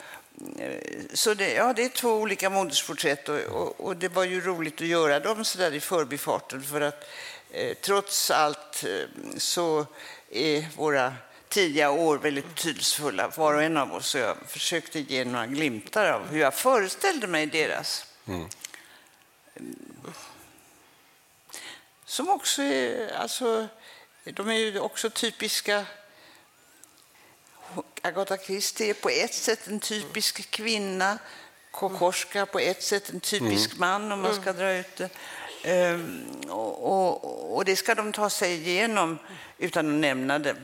[0.59, 0.81] eh,
[1.15, 3.29] så det, ja, det är två olika modersporträtt
[3.79, 7.05] och, det var ju roligt att göra dem så där i förbifarten för att
[7.51, 9.87] eh, trots allt eh, så
[10.31, 11.13] är våra
[11.49, 14.15] tidiga år väldigt betydelsefulla, var och en av oss.
[14.15, 18.06] Och jag försökte ge några glimtar av hur jag föreställde mig deras.
[18.27, 18.49] Mm.
[22.05, 23.69] Som också är, alltså,
[24.25, 25.87] de är ju också typiska
[28.03, 31.19] Agatha Christie är på ett sätt en typisk kvinna.
[31.71, 33.81] Kokorska på ett sätt en typisk mm.
[33.81, 35.11] man om man ska dra ut det.
[35.95, 39.19] Um, och, och, och, det ska de ta sig igenom
[39.59, 40.57] utan att nämna det.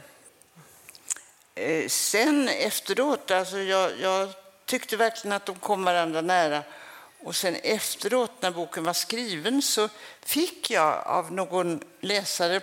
[1.55, 4.29] Eh, sen efteråt, alltså jag, jag,
[4.65, 6.63] tyckte verkligen att de kom varandra nära.
[7.25, 9.89] Och sen efteråt, när boken var skriven, så
[10.23, 12.61] fick jag av någon läsare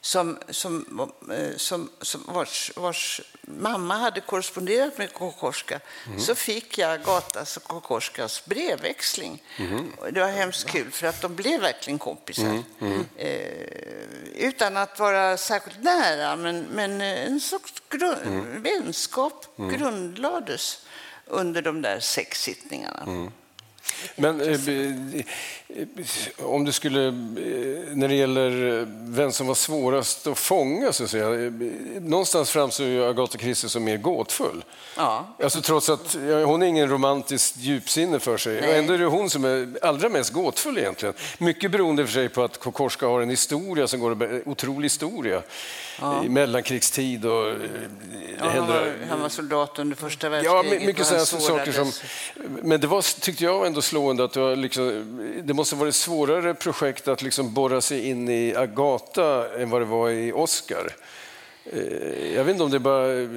[0.00, 6.20] som, som, eh, som, som vars, vars, mamma hade korresponderat med Kokorska mm.
[6.20, 9.42] så fick jag Gatas och Kokorskas brevväxling.
[9.56, 9.92] Mm.
[10.12, 12.62] Det var hemskt kul, för att de blev verkligen kompisar.
[12.80, 13.06] Mm.
[13.16, 13.28] Eh,
[14.34, 18.62] utan att vara särskilt nära, men, men en sorts grund, mm.
[18.62, 19.78] vänskap mm.
[19.78, 20.86] grundlades
[21.30, 23.02] under de där sex sittningarna.
[23.06, 23.30] Mm.
[24.16, 25.24] Men eh,
[26.38, 27.12] om du skulle, eh,
[27.94, 31.52] när det gäller vem som var svårast att fånga, så att säga, eh,
[32.00, 34.64] någonstans framstår ju Agatha Christie som mer gåtfull.
[34.96, 35.36] Ja.
[35.42, 38.60] Alltså, trots att hon är ingen romantiskt djupsinne för sig.
[38.60, 38.78] Nej.
[38.78, 41.14] Ändå är det hon som är allra mest gåtfull egentligen.
[41.38, 45.42] Mycket beroende för sig på att Kokorska har en historia som går en otrolig historia
[46.00, 46.24] ja.
[46.24, 47.26] i mellankrigstid.
[47.26, 47.46] Och,
[48.38, 50.80] ja, han, var, han var soldat under första världskriget.
[50.80, 51.92] Ja, mycket sådana saker som...
[52.62, 55.94] Men det var, tyckte jag, ändå slående att det, var liksom, det måste vara ett
[55.94, 60.92] svårare projekt att liksom borra sig in i Agata än vad det var i Oscar.
[61.64, 63.12] Eh, jag vet inte om det bara...
[63.12, 63.28] Eh,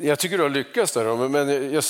[0.00, 1.84] jag tycker du har lyckats där, men jag,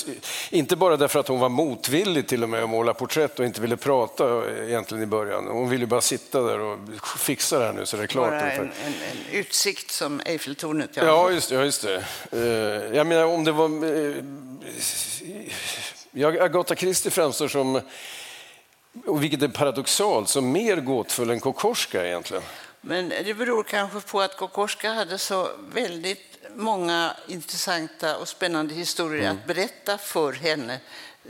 [0.49, 3.61] inte bara därför att hon var motvillig till och med att måla porträtt och inte
[3.61, 5.47] ville prata egentligen i början.
[5.47, 6.79] Hon ville bara sitta där och
[7.17, 8.29] fixa det här nu så det är klart.
[8.29, 10.89] Bara en, en, en utsikt som Eiffeltornet.
[10.93, 12.03] Ja, ja just, ja, just det.
[12.31, 13.67] Eh, jag menar om det var...
[16.19, 17.81] Ja, Agatha Christie framstår som
[19.05, 22.43] och vilket är paradoxalt, så mer gåtfull än Kokorska egentligen.
[22.81, 29.23] Men det beror kanske på att Kokorska hade så väldigt många intressanta och spännande historier
[29.23, 29.37] mm.
[29.37, 30.79] att berätta för henne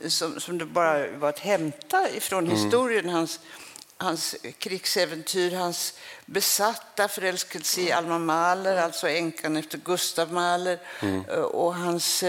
[0.08, 2.56] som, som det bara var att hämta ifrån mm.
[2.58, 3.10] historien.
[3.10, 3.39] Hans,
[3.98, 5.94] hans krigsäventyr, hans
[6.26, 11.26] besatta förälskelse i Alma Mahler, alltså änkan efter Gustav Mahler, mm.
[11.26, 12.24] och, hans,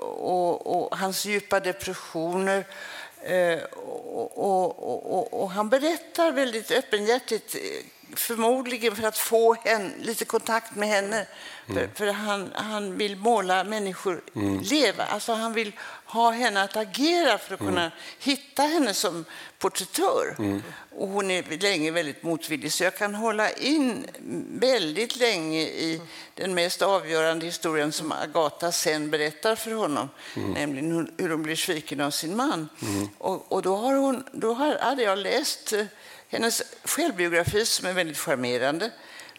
[0.00, 2.66] och, och, hans djupa depressioner.
[4.34, 7.56] Och, och, och, han berättar väldigt öppenhjärtigt,
[8.14, 11.26] förmodligen för att få henne, lite kontakt med henne.
[11.68, 11.88] Mm.
[11.88, 14.60] För, för, han, han vill måla människor mm.
[14.60, 15.04] leva.
[15.04, 15.72] Alltså han vill
[16.06, 17.92] ha henne att agera för att kunna mm.
[18.18, 19.24] hitta henne som
[19.58, 20.36] porträttör.
[20.38, 20.62] Mm.
[20.96, 24.06] Och hon är länge väldigt motvillig, så jag kan hålla in
[24.60, 26.00] väldigt länge i
[26.34, 30.50] den mest avgörande historien som Agatha sen berättar för honom, mm.
[30.50, 32.68] nämligen hur hon blir sviken av sin man.
[32.82, 33.08] Mm.
[33.18, 35.84] Och, och, då, har hon, då hade jag läst eh,
[36.28, 38.90] hennes självbiografi som är väldigt charmerande.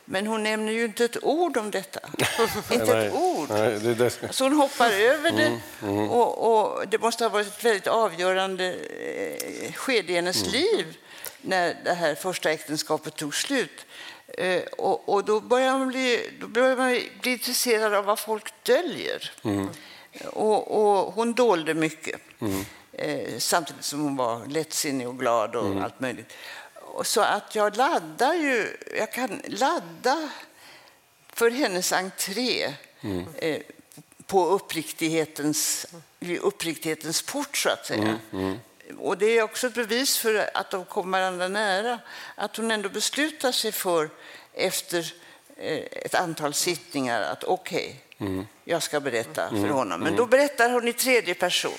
[0.10, 2.00] Men hon nämner ju inte ett ord om detta.
[2.72, 3.50] inte ett ord.
[3.50, 4.34] Nej, det det.
[4.34, 5.46] Så hon hoppar över det.
[5.46, 5.60] Mm,
[5.98, 6.10] mm.
[6.10, 10.52] Och, och, det måste ha varit ett väldigt avgörande eh, skede i hennes mm.
[10.52, 10.98] liv
[11.42, 13.86] när det här första äktenskapet tog slut.
[14.28, 18.54] Eh, och, och, då börjar man bli, då börjar man bli intresserad av vad folk
[18.64, 19.32] döljer.
[19.44, 19.70] Mm.
[20.26, 22.22] Och, och, hon dolde mycket.
[22.40, 22.66] Mm.
[22.92, 25.84] Eh, samtidigt som hon var lättsinnig och glad och mm.
[25.84, 26.34] allt möjligt
[27.06, 30.30] så att jag laddar ju, jag kan ladda
[31.34, 33.26] för hennes entré mm.
[33.38, 33.62] eh,
[34.26, 35.86] på uppriktighetens,
[36.42, 38.02] uppriktighetens port, så att säga.
[38.02, 38.60] Mm, mm.
[38.98, 42.00] Och det är också ett bevis för att de kommer varandra nära,
[42.36, 44.10] att hon ändå beslutar sig för
[44.54, 45.14] efter
[45.58, 48.48] eh, ett antal sittningar att okej, okay, mm.
[48.64, 49.72] jag ska berätta för mm.
[49.72, 50.00] honom.
[50.00, 50.18] Men mm.
[50.18, 51.78] då berättar hon i tredje person.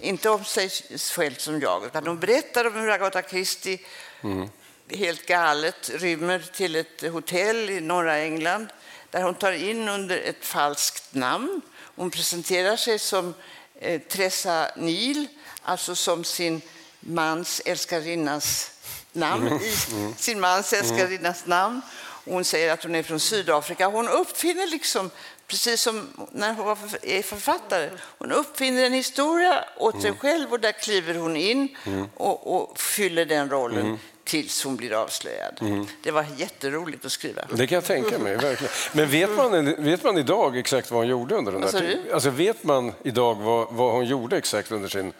[0.00, 3.78] Inte om sig själv som jag, utan hon berättar om hur Agatha Christie
[4.22, 4.48] mm.
[4.90, 8.68] helt galet rymmer till ett hotell i norra England
[9.10, 11.60] där hon tar in under ett falskt namn.
[11.96, 13.34] Hon presenterar sig som
[13.80, 15.28] eh, Tressa Neil,
[15.62, 16.60] alltså som sin
[17.00, 18.70] mans älskarinnas
[19.12, 19.60] namn, mm.
[19.92, 20.14] mm.
[20.16, 21.80] sin mans älskarinnas namn.
[22.24, 23.86] Hon säger att hon är från Sydafrika.
[23.86, 25.10] Hon uppfinner liksom
[25.46, 27.90] Precis som när hon är författare.
[28.18, 30.18] Hon uppfinner en historia åt sig mm.
[30.18, 32.08] själv och där kliver hon in mm.
[32.14, 33.98] och, och, fyller den rollen mm.
[34.24, 35.58] tills hon blir avslöjad.
[35.60, 35.86] Mm.
[36.02, 37.42] Det var jätteroligt att skriva.
[37.50, 38.36] Det kan jag tänka mig.
[38.36, 38.72] verkligen.
[38.92, 41.98] Men vet man, vet man idag exakt vad hon gjorde under den här tiden?
[42.12, 45.12] Alltså, vet man idag vad, vad hon gjorde exakt under sin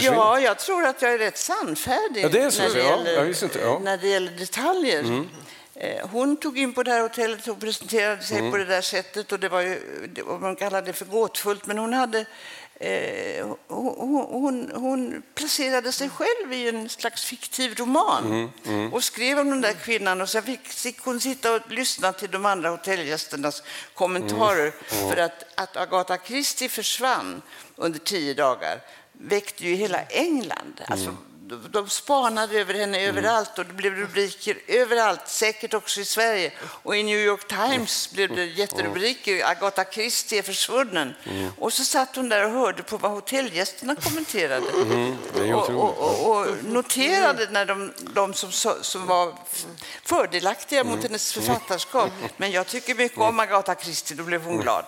[0.00, 3.34] Ja, jag tror att jag är rätt sannfärdig ja, det är så, när, det gäller,
[3.42, 3.80] ja, ja.
[3.82, 5.00] när det gäller detaljer.
[5.00, 5.28] Mm.
[5.82, 8.50] Eh, hon tog in på det här hotellet och presenterade sig mm.
[8.50, 9.80] på det där sättet och det var ju,
[10.40, 12.26] man kallade det för gåtfullt, men hon hade
[12.74, 18.92] eh, hon, hon, hon, placerade sig själv i en slags fiktiv roman mm, mm.
[18.92, 22.30] och skrev om den där kvinnan och sen fick, fick hon sitta och lyssna till
[22.30, 23.62] de andra hotellgästernas
[23.94, 27.42] kommentarer mm, för att, att Agatha Christie försvann
[27.76, 28.80] under tio dagar
[29.12, 30.80] väckte ju hela England.
[30.86, 31.31] Alltså, mm
[31.70, 33.16] de spanade över henne mm.
[33.16, 36.52] överallt och det blev rubriker överallt, säkert också i Sverige.
[36.62, 38.54] Och i New York Times blev det mm.
[38.54, 41.14] jätterubriker, Agatha Christie är försvunnen.
[41.24, 41.50] Mm.
[41.58, 44.66] Och så satt hon där och hörde på vad hotellgästerna kommenterade.
[44.70, 45.16] Mm.
[45.54, 49.34] Och, och, och, och, noterade när de, de som, som var
[50.02, 51.02] fördelaktiga mot mm.
[51.02, 52.10] hennes författarskap.
[52.36, 54.84] Men jag tycker mycket om Agatha Christie, då blev hon glad.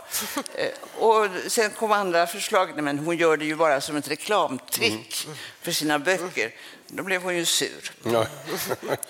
[0.55, 5.29] Eh, och sen kom andra förslag, men hon gör det ju bara som ett reklamtrick
[5.63, 6.54] för sina böcker.
[6.89, 7.93] Då blev hon ju sur.
[8.03, 8.27] Ja.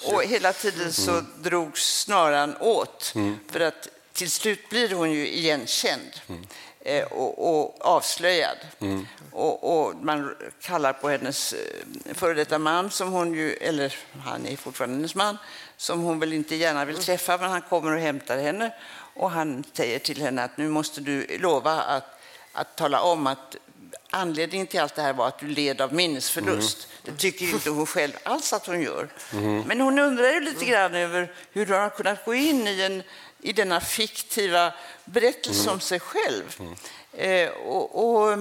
[0.12, 1.26] och hela tiden så mm.
[1.42, 3.12] drogs snaran åt.
[3.14, 3.38] Mm.
[3.50, 6.46] För att till slut blir hon ju igenkänd mm.
[6.80, 8.56] eh, och, och, avslöjad.
[8.80, 9.06] Mm.
[9.32, 14.46] Och, och, man kallar på hennes eh, före detta man, som hon ju, eller han
[14.46, 15.38] är fortfarande hennes man,
[15.76, 18.74] som hon väl inte gärna vill träffa, men han kommer och hämtar henne.
[19.14, 22.20] Och han säger till henne att nu måste du lova att,
[22.52, 23.56] att tala om att
[24.14, 26.88] anledningen till allt det här var att du led av minnesförlust.
[26.88, 27.14] Mm.
[27.14, 29.08] Det tycker inte hon själv alls att hon gör.
[29.32, 29.62] Mm.
[29.66, 33.02] Men hon undrar ju lite grann över hur hon har kunnat gå in i, en,
[33.42, 34.74] i denna fiktiva
[35.04, 35.74] berättelse mm.
[35.74, 36.56] om sig själv.
[36.58, 36.74] Mm.
[37.12, 38.38] Eh, och, och,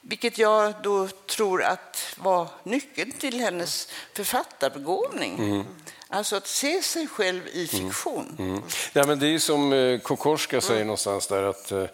[0.00, 5.38] vilket jag då tror att var nyckeln till hennes författarbegåvning.
[5.38, 5.64] Mm.
[6.08, 7.90] Alltså att se sig själv i mm.
[7.90, 8.62] fiktion.
[8.92, 11.84] Ja, men det är som eh, Kokorska säger någonstans där att eh,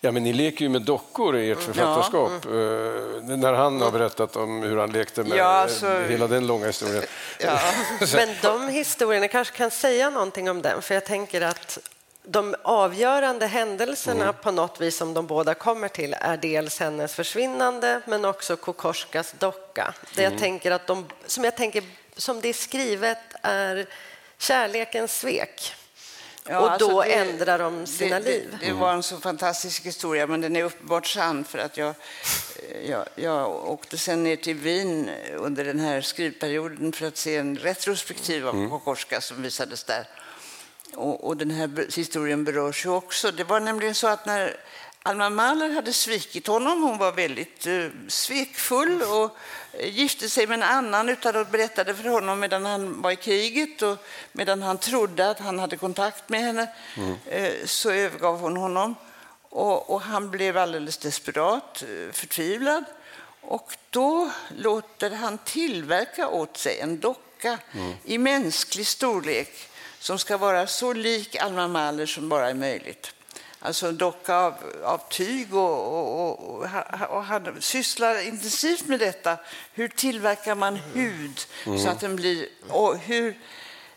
[0.00, 2.32] Ja, men ni leker ju med dockor i ert författarskap.
[2.44, 2.50] Ja.
[2.50, 3.40] Mm.
[3.40, 7.02] När han har berättat om hur han lekte med ja, alltså, hela den långa historien.
[7.40, 7.60] Ja.
[8.14, 11.78] men de historierna kanske kan säga någonting om den, för jag tänker att
[12.22, 14.34] de avgörande händelserna mm.
[14.42, 19.34] på något vis som de båda kommer till är dels hennes försvinnande men också Kokorskas
[19.38, 19.94] docka.
[20.14, 20.40] Det jag mm.
[20.40, 21.82] tänker att de, som jag tänker
[22.16, 23.86] som det är skrivet är
[24.38, 25.74] kärlekens svek.
[26.48, 28.56] Ja, och då alltså det, ändrar de sina det, liv.
[28.60, 31.94] Det, det, var en så fantastisk historia, men den är uppenbart sann för att jag,
[32.84, 37.56] jag, jag åkte sen ner till Wien under den här skrivperioden för att se en
[37.56, 38.70] retrospektiv av mm.
[38.70, 40.08] Kokorska som visades där.
[40.94, 43.30] Och, och, den här historien berörs ju också.
[43.30, 44.56] Det var nämligen så att när
[45.02, 49.36] Alma Mahler hade svikit honom, hon var väldigt uh, svekfull och
[49.82, 53.16] gifte sig med en annan utan att berätta det för honom medan han var i
[53.16, 53.96] kriget och
[54.32, 57.10] medan han trodde att han hade kontakt med henne mm.
[57.10, 58.94] uh, så övergav hon honom.
[59.50, 62.84] Och, och, han blev alldeles desperat, uh, förtvivlad.
[63.40, 67.92] Och då låter han tillverka åt sig en docka mm.
[68.04, 73.14] i mänsklig storlek som ska vara så lik Alma Mahler som bara är möjligt.
[73.60, 76.66] Alltså en docka av, av tyg och, och, och,
[77.10, 79.36] och, han sysslar intensivt med detta.
[79.72, 81.78] Hur tillverkar man hud mm.
[81.78, 82.48] så att den blir...
[82.68, 83.38] Och hur,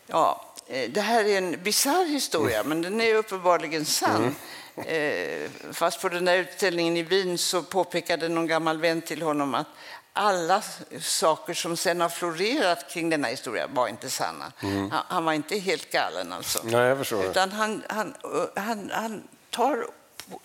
[0.08, 2.70] ja, eh, det här är en bisarr historia, mm.
[2.70, 4.36] men den är uppenbarligen sann.
[4.76, 4.88] Mm.
[4.88, 9.56] Eh, fast på den där utställningen i Wien så påpekade någon gammal vän till honom
[9.56, 9.68] att
[10.14, 10.64] alla
[11.02, 14.52] saker som sen har florerat kring denna historia var inte sanna.
[14.60, 14.92] Mm.
[14.92, 16.60] Han, han, var inte helt galen alltså.
[16.64, 18.16] Nej, jag förstår Utan han, han,
[18.56, 19.88] han, han tar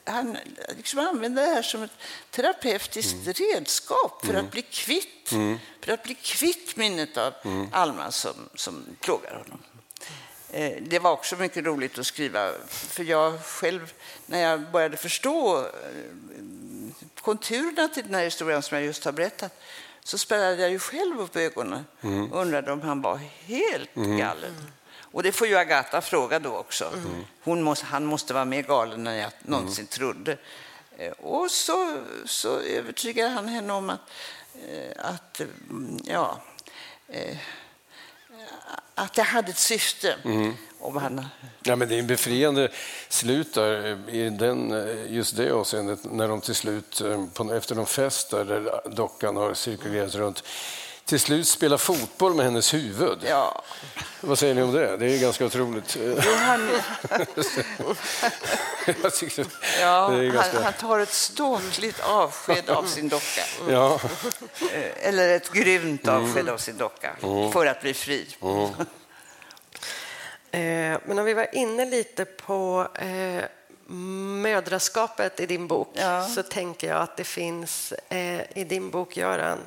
[0.05, 0.37] han
[0.77, 1.91] liksom använder det här som ett
[2.31, 3.33] terapeutiskt mm.
[3.33, 4.45] redskap för mm.
[4.45, 5.59] att bli kvitt, mm.
[5.81, 7.69] för att bli kvitt minnet av mm.
[7.73, 9.63] Alma som, som plågar honom.
[10.51, 13.93] Eh, det var också mycket roligt att skriva, för jag själv,
[14.27, 15.67] när jag började förstå eh,
[17.21, 19.61] konturerna till den här historien som jag just har berättat,
[20.03, 22.33] så spärrade jag ju själv upp ögonen mm.
[22.33, 24.37] och undrade om han var helt mm.
[25.17, 26.85] Och det får ju Agatha fråga då också.
[26.85, 27.25] Mm.
[27.43, 29.87] Hon måste, han måste vara mer galen än jag någonsin mm.
[29.87, 30.39] trodde.
[30.99, 34.01] Eh, och så, så övertygar han henne om att,
[34.69, 36.41] eh, att, mm, ja,
[37.09, 37.37] eh,
[38.95, 40.17] att det hade ett syfte.
[40.25, 40.55] Mm.
[40.79, 41.27] Om han...
[41.63, 42.69] ja, men det är en befriande
[43.09, 47.03] slut där, i den, just det avseendet när de till slut,
[47.53, 50.45] efter någon fest där dockan har cirkulerat runt,
[51.07, 53.19] till slut spela fotboll med hennes huvud.
[53.29, 53.63] Ja.
[54.21, 54.97] Vad säger ni om det?
[54.97, 55.99] Det är ganska otroligt.
[56.39, 56.71] han...
[59.81, 60.53] ja, ganska...
[60.53, 63.43] Han, han, tar ett ståtligt avsked av sin docka.
[63.69, 64.01] Ja.
[64.73, 66.25] Eh, eller ett grymt mm.
[66.25, 67.53] avsked av sin docka mm.
[67.53, 68.27] för att bli fri.
[68.43, 68.65] Mm.
[70.51, 73.45] Eh, men om vi var inne lite på eh,
[74.43, 76.29] mödraskapet i din bok ja.
[76.29, 77.93] så tänker jag att det finns
[78.55, 79.59] i din bok, Göran,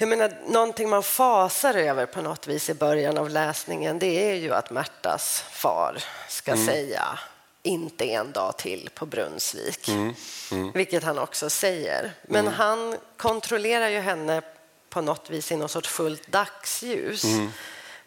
[0.00, 4.34] jag menar, någonting man fasar över på något vis i början av läsningen det är
[4.34, 6.66] ju att Märtas far ska mm.
[6.66, 7.18] säga
[7.62, 10.14] inte en dag till på Brunnsvik, mm.
[10.52, 10.72] Mm.
[10.72, 12.12] vilket han också säger.
[12.22, 12.52] Men mm.
[12.52, 14.42] han kontrollerar ju henne
[14.88, 17.24] på något vis i någon sorts fullt dagsljus.
[17.24, 17.48] Mm.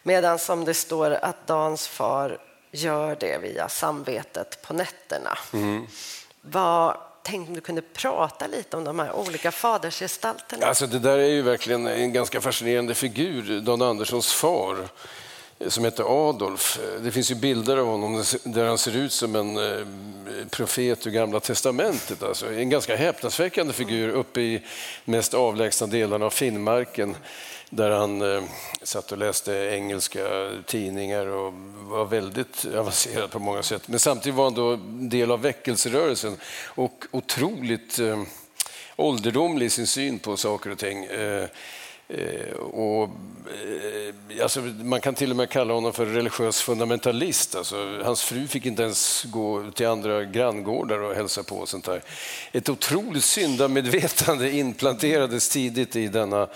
[0.02, 2.38] Medan som det står att Dans far
[2.70, 5.38] gör det via samvetet på nätterna.
[5.52, 5.86] Mm.
[6.40, 10.66] Vad Tänk om du kunde prata lite om de här olika fadersgestalterna.
[10.66, 14.76] Alltså det där är ju verkligen en ganska fascinerande figur, Don Anderssons far
[15.58, 16.78] eh, som heter Adolf.
[16.78, 19.86] Eh, det finns ju bilder av honom där han ser ut som en eh,
[20.50, 22.22] profet ur Gamla testamentet.
[22.22, 24.62] Alltså en ganska häpnadsväckande figur uppe i
[25.04, 27.16] mest avlägsna delarna av Finnmarken
[27.76, 28.42] där han eh,
[28.82, 33.88] satt och läste engelska tidningar och var väldigt avancerad på många sätt.
[33.88, 38.22] Men samtidigt var han då del av väckelserörelsen och otroligt eh,
[38.96, 41.04] ålderdomlig i sin syn på saker och ting.
[41.04, 41.48] Eh,
[42.08, 47.54] eh och, eh, alltså, man kan till och med kalla honom för religiös fundamentalist.
[47.54, 51.56] Alltså, hans fru fick inte ens gå till andra granngårdar och hälsa på.
[51.56, 52.02] Och sånt där.
[52.52, 56.48] Ett otroligt syndamedvetande implanterades tidigt i denna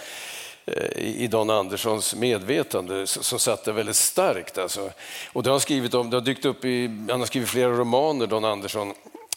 [0.76, 4.58] Eh, i Don Anderssons medvetande som satt väldigt starkt.
[4.58, 4.90] Alltså.
[5.32, 8.26] Och det har skrivit om, det har dykt upp i, han har skrivit flera romaner,
[8.26, 8.94] Don Andersson,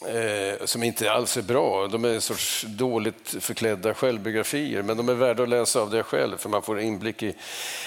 [0.07, 1.87] eh, som inte alls är bra.
[1.87, 6.03] De är en sorts dåligt förklädda självbiografier, men de är värda att läsa av det
[6.03, 7.35] själv, för man får inblick i...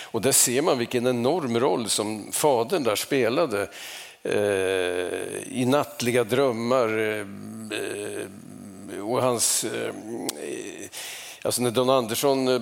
[0.03, 3.69] Och där ser man vilken enorm roll som fadern där spelade
[4.23, 7.21] eh, i nattliga drömmar eh,
[7.79, 8.27] eh
[9.01, 9.95] och hans eh,
[11.45, 12.61] Alltså när Don Andersson, eh,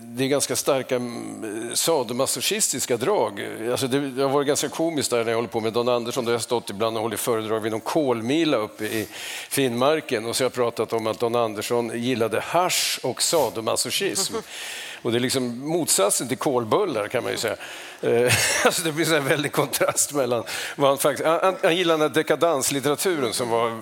[0.00, 3.46] det är ganska starka mm, sadomasochistiska drag.
[3.70, 6.24] Alltså det, det har varit ganska komiskt där när jag håller på med Don Andersson.
[6.24, 9.08] Där jag stått ibland och hållit föredrag vid någon kolmila uppe i
[9.48, 14.34] Finnmarken och så har jag pratat om att Don Andersson gillade hash och sadomasochism.
[15.02, 17.56] Och det är liksom motsatsen till kolbullar kan man ju säga.
[18.00, 18.32] Eh,
[18.64, 20.44] alltså det blir en väldig kontrast mellan
[20.76, 21.26] vad han faktiskt...
[21.26, 23.80] Han, han gillade den dekadanslitteraturen som var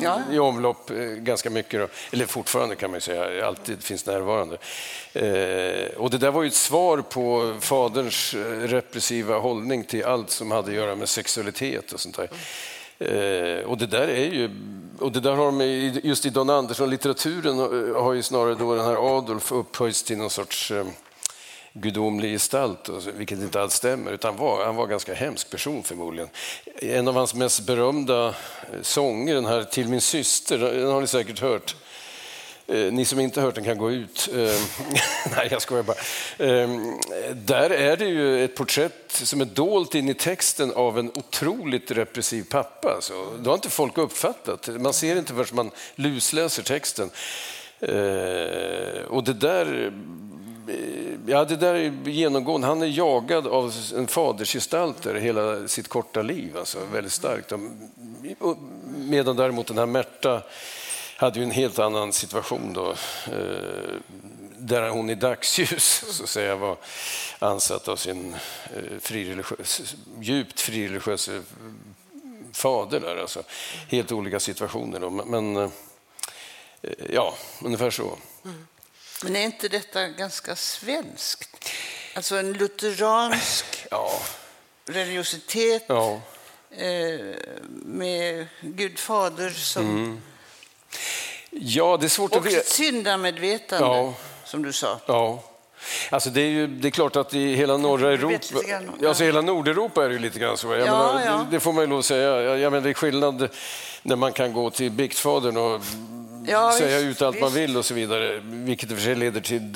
[0.00, 0.20] ja.
[0.32, 1.80] i omlopp eh, ganska mycket.
[1.80, 1.88] Då.
[2.12, 4.56] Eller fortfarande kan man säga, alltid finns närvarande.
[5.12, 10.50] Eh, och det där var ju ett svar på faderns repressiva hållning till allt som
[10.50, 12.28] hade att göra med sexualitet och sånt där.
[12.98, 14.50] Eh, och det där är ju,
[15.00, 18.84] och det där har de, just i Don Andersson-litteraturen eh, har ju snarare då den
[18.84, 20.86] här Adolf upphöjts till någon sorts eh,
[21.72, 24.12] gudomlig gestalt, vilket inte alls stämmer.
[24.12, 26.28] Utan var, han var en ganska hemsk person förmodligen.
[26.76, 28.34] En av hans mest berömda eh,
[28.82, 31.76] sånger, den här Till min syster, den har ni säkert hört.
[32.66, 34.28] Eh, ni som inte hört den kan gå ut.
[34.32, 34.38] Eh,
[35.36, 35.96] nej, jag skojar bara.
[36.38, 36.68] Eh,
[37.34, 41.90] där är det ju ett porträtt som är dolt in i texten av en otroligt
[41.90, 42.94] repressiv pappa.
[42.94, 44.68] Alltså, det har inte folk uppfattat.
[44.68, 47.10] Man ser inte förrän man lusläser texten.
[47.80, 49.92] Eh, och det där eh,
[51.26, 52.66] Ja, det där är genomgående.
[52.66, 57.52] Han är jagad av en fadersgestalter hela sitt korta liv, alltså väldigt starkt.
[58.98, 60.42] Medan däremot den här Märta
[61.16, 62.90] hade ju en helt annan situation då,
[63.26, 63.94] eh,
[64.58, 66.76] där hon i dagsljus så att säga, var
[67.38, 68.34] ansatt av sin
[68.74, 71.30] eh, frireligiös, djupt frireligiös
[72.52, 73.00] fader.
[73.00, 73.42] Där, alltså.
[73.88, 75.00] Helt olika situationer.
[75.00, 75.10] Då.
[75.10, 75.70] Men eh,
[77.10, 78.18] ja, ungefär så.
[78.44, 78.66] Mm.
[79.22, 81.70] Men är inte detta ganska svenskt?
[82.14, 84.20] Alltså en lutheransk ja.
[84.86, 86.20] religiositet ja.
[87.70, 90.20] med Gud fader som mm
[91.50, 92.58] Ja, det är svårt och att veta.
[92.58, 94.14] Och syndamedvetande, ja.
[94.44, 94.98] som du sa.
[95.06, 95.42] Ja.
[96.10, 98.38] Alltså det, är ju, det är klart att i hela norra Europa,
[99.08, 100.66] alltså hela Nordeuropa är det lite grann så.
[100.66, 101.32] Jag ja, menar, ja.
[101.32, 102.42] Det, det, får man ju lov att säga.
[102.42, 103.48] Jag, jag menar, det är skillnad
[104.02, 105.80] när man kan gå till biktfadern och
[106.46, 107.42] ja, säga visst, ut allt visst.
[107.42, 108.40] man vill och så vidare.
[108.44, 109.72] Vilket i och för sig leder till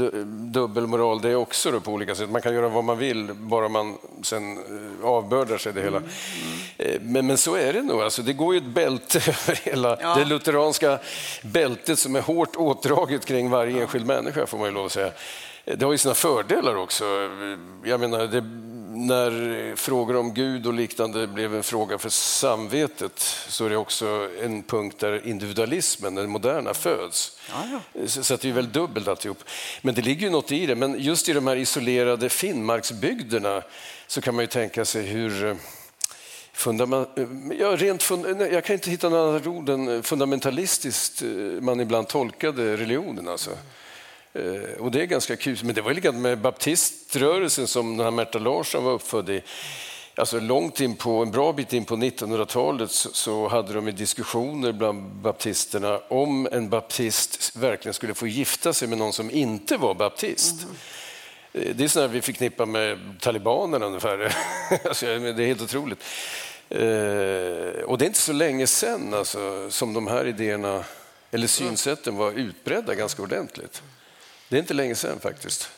[0.53, 2.31] dubbelmoral det också då, på olika sätt.
[2.31, 5.97] Man kan göra vad man vill bara man sen eh, avbördar sig det hela.
[5.97, 6.11] Mm.
[6.79, 7.13] Mm.
[7.13, 8.03] Men, men så är det nog.
[8.03, 10.15] Alltså, det går ju ett bälte över hela ja.
[10.15, 10.99] det lutheranska
[11.43, 15.11] bältet som är hårt åtdraget kring varje enskild människa får man ju lov att säga.
[15.65, 17.05] Det har ju sina fördelar också.
[17.85, 18.41] Jag menar, det
[18.91, 23.19] när frågor om Gud och liknande blev en fråga för samvetet
[23.49, 27.39] så är det också en punkt där individualismen, den moderna, föds.
[27.51, 28.09] Ja, ja.
[28.09, 29.45] Så det är väl dubbelt alltihop.
[29.83, 30.75] Men det ligger ju något i det.
[30.75, 33.63] Men just i de här isolerade Finnmarksbygderna
[34.07, 35.57] så kan man ju tänka sig hur eh,
[36.53, 37.09] Fundament,
[37.59, 41.29] ja, rent fund, jag kan inte hitta några annat ord än fundamentalistiskt eh,
[41.61, 43.29] man ibland tolkade religionen.
[43.29, 43.51] Alltså.
[44.33, 45.59] Eh, och det är ganska kul.
[45.65, 49.43] Men det var likadant med baptiströrelsen som den här Märta Larsson var uppfödd i.
[50.15, 54.73] Alltså långt in på, en bra bit in på 1900-talet så, så hade de diskussioner
[54.73, 59.95] bland baptisterna om en baptist verkligen skulle få gifta sig med någon som inte var
[59.95, 60.63] baptist.
[60.63, 61.77] Mm.
[61.77, 64.37] Det är sådär vi förknippar med talibanerna ungefär.
[64.85, 66.05] alltså, det är helt otroligt.
[66.69, 70.85] Eh, och det är inte så länge sedan alltså, som de här idéerna
[71.31, 73.83] eller synsätten var utbredda ganska ordentligt.
[74.49, 75.71] Det är inte länge sedan faktiskt.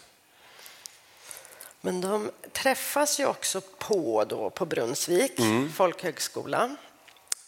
[1.80, 5.72] Men de träffas ju också på, då, på Brunnsvik mm.
[5.72, 6.76] folkhögskola.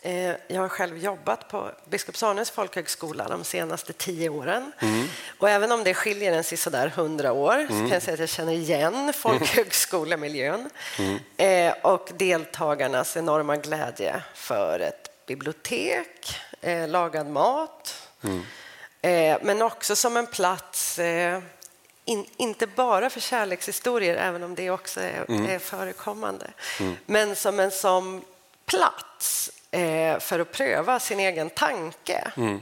[0.05, 4.73] Eh, jag har själv jobbat på Biskops folkhögskola de senaste tio åren.
[4.79, 5.07] Mm.
[5.39, 7.69] Och även om det skiljer en sådär hundra år mm.
[7.69, 11.19] så kan jag säga att jag känner igen folkhögskolemiljön mm.
[11.37, 18.43] Eh, och deltagarnas enorma glädje för ett bibliotek, eh, lagad mat mm.
[19.41, 21.41] Men också som en plats, eh,
[22.05, 25.51] in, inte bara för kärlekshistorier, även om det också är, mm.
[25.51, 26.51] är förekommande,
[26.81, 26.97] mm.
[27.07, 28.25] men som en som
[28.67, 32.33] plats eh, för att pröva sin egen tanke.
[32.37, 32.61] Mm.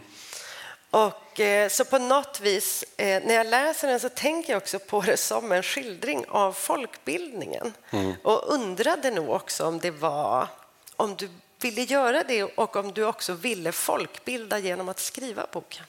[0.90, 5.16] Och, så på något vis, när jag läser den så tänker jag också på det
[5.16, 7.74] som en skildring av folkbildningen.
[7.90, 8.14] Mm.
[8.22, 10.48] Och undrade nog också om det var,
[10.96, 11.28] om du
[11.60, 15.84] ville göra det och om du också ville folkbilda genom att skriva boken.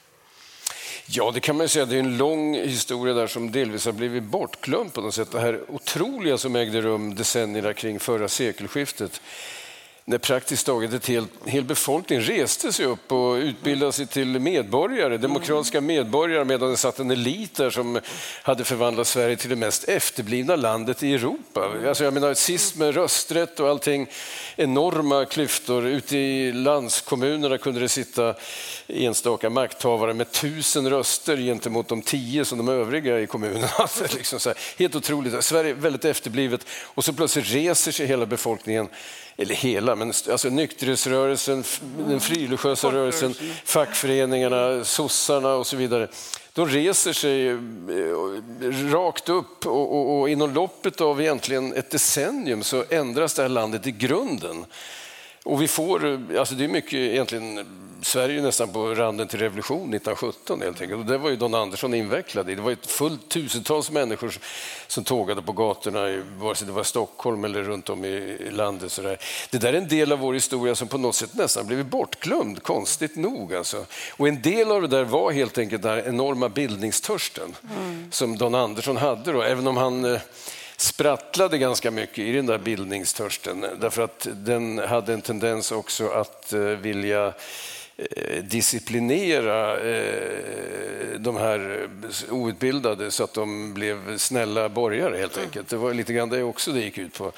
[1.06, 1.84] Ja, det kan man säga.
[1.84, 5.30] Det är en lång historia där som delvis har blivit bortglömd på något sätt.
[5.32, 9.20] Det här otroliga som ägde rum decennierna kring förra sekelskiftet
[10.12, 15.16] när praktiskt taget ett helt, hel befolkning reste sig upp och utbildade sig till medborgare,
[15.16, 18.00] demokratiska medborgare, medan det satt en elit där som
[18.42, 21.72] hade förvandlat Sverige till det mest efterblivna landet i Europa.
[21.88, 24.06] Alltså jag menar, sist med rösträtt och allting,
[24.56, 25.86] enorma klyftor.
[25.86, 28.34] Ute i landskommunerna kunde det sitta
[28.86, 34.14] enstaka makthavare med tusen röster gentemot de tio som de övriga i kommunen hade.
[34.14, 35.44] Liksom så här, helt otroligt.
[35.44, 38.88] Sverige är väldigt efterblivet och så plötsligt reser sig hela befolkningen
[39.36, 41.64] eller hela, men alltså nykterhetsrörelsen,
[42.08, 46.08] den frireligiösa rörelsen, fackföreningarna, sossarna och så vidare.
[46.52, 47.56] De reser sig eh,
[48.92, 53.48] rakt upp och, och, och inom loppet av egentligen ett decennium så ändras det här
[53.48, 54.64] landet i grunden.
[55.44, 57.66] Och vi får, alltså det är mycket egentligen
[58.02, 61.00] Sverige är nästan på randen till revolution 1917 helt enkelt.
[61.00, 62.54] Och det var ju Don Andersson invecklad i.
[62.54, 64.38] Det var ett fullt tusentals människor
[64.86, 68.92] som tågade på gatorna, vare sig det var Stockholm eller runt om i landet.
[68.92, 69.18] Så där.
[69.50, 72.62] Det där är en del av vår historia som på något sätt nästan blivit bortglömd,
[72.62, 73.54] konstigt nog.
[73.54, 73.86] Alltså.
[74.16, 78.08] Och en del av det där var helt enkelt den enorma bildningstörsten mm.
[78.12, 79.32] som Don Andersson hade.
[79.32, 80.20] Då, även om han eh,
[80.76, 86.52] sprattlade ganska mycket i den där bildningstörsten därför att den hade en tendens också att
[86.52, 87.34] eh, vilja Eh,
[88.42, 91.88] disciplinera eh, de här
[92.30, 95.46] outbildade så att de blev snälla borgare helt mm.
[95.46, 95.68] enkelt.
[95.68, 97.32] Det var lite grann det också det gick ut på.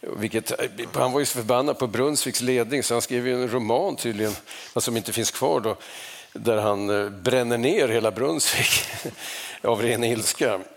[0.00, 0.52] Vilket,
[0.94, 4.32] han var ju så förbannad på Brunnsviks ledning så han skrev en roman tydligen,
[4.76, 5.76] som inte finns kvar då,
[6.32, 8.86] där han eh, bränner ner hela Brunnsvik
[9.62, 10.60] av ren ilska.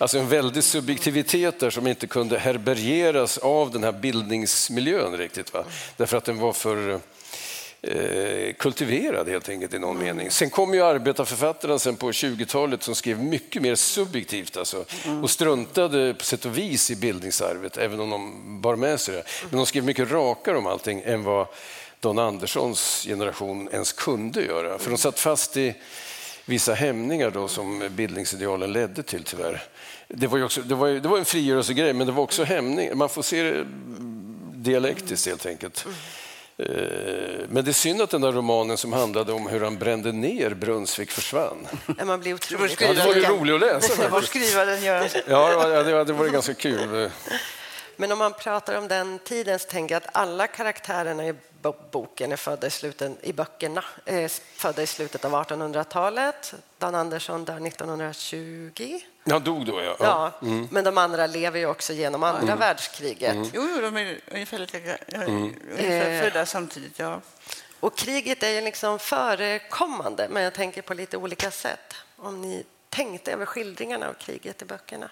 [0.00, 5.52] Alltså en väldig subjektivitet där som inte kunde herbergeras av den här bildningsmiljön riktigt.
[5.52, 5.64] Va?
[5.96, 7.00] Därför att den var för
[7.82, 10.06] Eh, kultiverad helt enkelt i någon mm.
[10.06, 10.30] mening.
[10.30, 15.22] Sen kom ju arbetarförfattarna sen på 20-talet som skrev mycket mer subjektivt alltså, mm.
[15.24, 19.22] och struntade på sätt och vis i bildningsarvet, även om de bar med sig det.
[19.50, 21.46] Men de skrev mycket rakare om allting än vad
[22.00, 24.78] Don Anderssons generation ens kunde göra.
[24.78, 25.74] För de satt fast i
[26.44, 29.62] vissa hämningar då som bildningsidealen ledde till tyvärr.
[30.08, 32.98] Det var, också, det var, det var en frigörelsegrej, men det var också hämning.
[32.98, 33.66] Man får se det
[34.54, 35.86] dialektiskt helt enkelt.
[36.58, 36.66] Eh,
[37.48, 40.50] men det är synd att den där romanen som handlade om hur han brände ner
[40.50, 41.66] Brunnsvik försvann.
[42.04, 42.80] Man blir otroligt...
[42.80, 44.02] Ja, det var ju roligt att läsa.
[44.02, 45.08] Du får skriva den, Göran.
[45.26, 47.10] Ja, det var, det var ganska kul.
[48.00, 51.34] Men om man pratar om den tiden så tänker jag att alla karaktärerna i
[51.90, 54.28] boken är födda i, slutet, i böckerna är
[54.58, 56.54] födda i slutet av 1800-talet.
[56.78, 59.00] Dan Andersson där 1920.
[59.30, 59.96] Han dog då, ja.
[59.98, 60.68] ja mm.
[60.70, 62.58] Men de andra lever ju också genom andra mm.
[62.58, 63.34] världskriget.
[63.34, 63.50] Mm.
[63.54, 65.54] Jo, jo, de är ungefär, lika, mm.
[65.70, 66.22] ungefär eh.
[66.22, 66.98] födda samtidigt.
[66.98, 67.20] Ja.
[67.80, 71.94] Och kriget är ju liksom förekommande, men jag tänker på lite olika sätt.
[72.16, 75.10] Om ni tänkte över skildringarna av kriget i böckerna.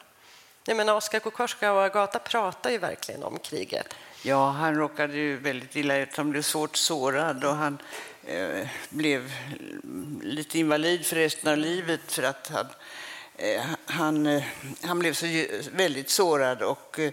[0.69, 3.95] Jag menar, Oskar Kokorska och Agata pratar ju verkligen om kriget.
[4.23, 6.17] Ja, han råkade ju väldigt illa ut.
[6.17, 7.79] Han blev svårt sårad och han
[8.25, 9.33] eh, blev
[10.23, 12.67] lite invalid för resten av livet för att han,
[13.37, 14.43] eh, han, eh,
[14.83, 15.27] han blev så
[15.73, 17.13] väldigt sårad och eh,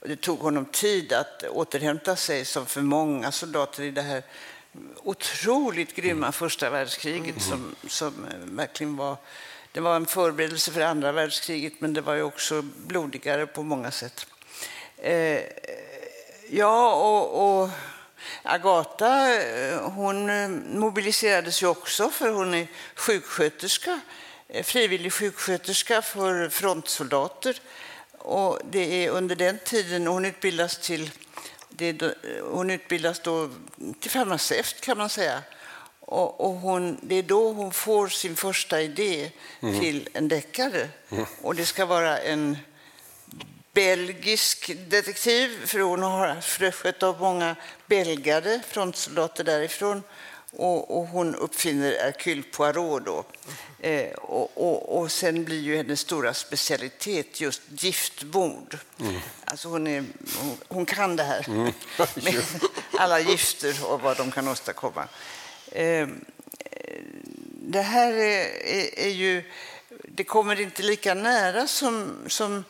[0.00, 4.22] det tog honom tid att återhämta sig som för många soldater i det här
[5.02, 9.16] otroligt grymma första världskriget som, som verkligen var
[9.74, 13.90] det var en förberedelse för andra världskriget men det var ju också blodigare på många
[13.90, 14.26] sätt.
[14.96, 15.40] Eh,
[16.50, 17.70] ja, och, och
[18.42, 20.48] Agata eh, hon eh,
[20.78, 24.00] mobiliserades ju också för hon är sjuksköterska,
[24.48, 27.60] eh, frivillig sjuksköterska för frontsoldater.
[28.18, 31.10] Och det är under den tiden hon utbildas till,
[31.68, 32.14] det,
[32.50, 33.50] hon utbildas då
[34.00, 35.42] till farmaceut kan man säga.
[36.06, 39.30] Och, och hon, det är då hon får sin första idé
[39.60, 39.80] mm.
[39.80, 40.88] till en deckare.
[41.10, 41.26] Mm.
[41.42, 42.56] Och det ska vara en
[43.72, 50.02] belgisk detektiv, för hon har skött av många belgare, frontsoldater därifrån.
[50.56, 53.24] Och, och hon uppfinner Hercule Poirot då.
[53.80, 58.78] Eh, och, och, och, sen blir ju hennes stora specialitet just giftmord.
[59.00, 59.20] Mm.
[59.44, 60.04] Alltså hon, är,
[60.40, 61.72] hon, hon, kan det här mm.
[62.14, 62.42] med
[62.98, 65.08] alla gifter och vad de kan åstadkomma.
[65.72, 66.24] Ehm,
[67.66, 69.42] det här är, är, ju...
[70.08, 72.64] Det kommer inte lika nära som, som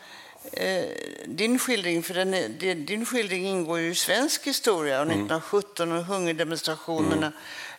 [0.52, 0.84] eh,
[1.26, 5.98] din skildring, för den är, din skildring ingår ju i svensk historia, och 1917 mm.
[5.98, 7.32] och hungerdemonstrationerna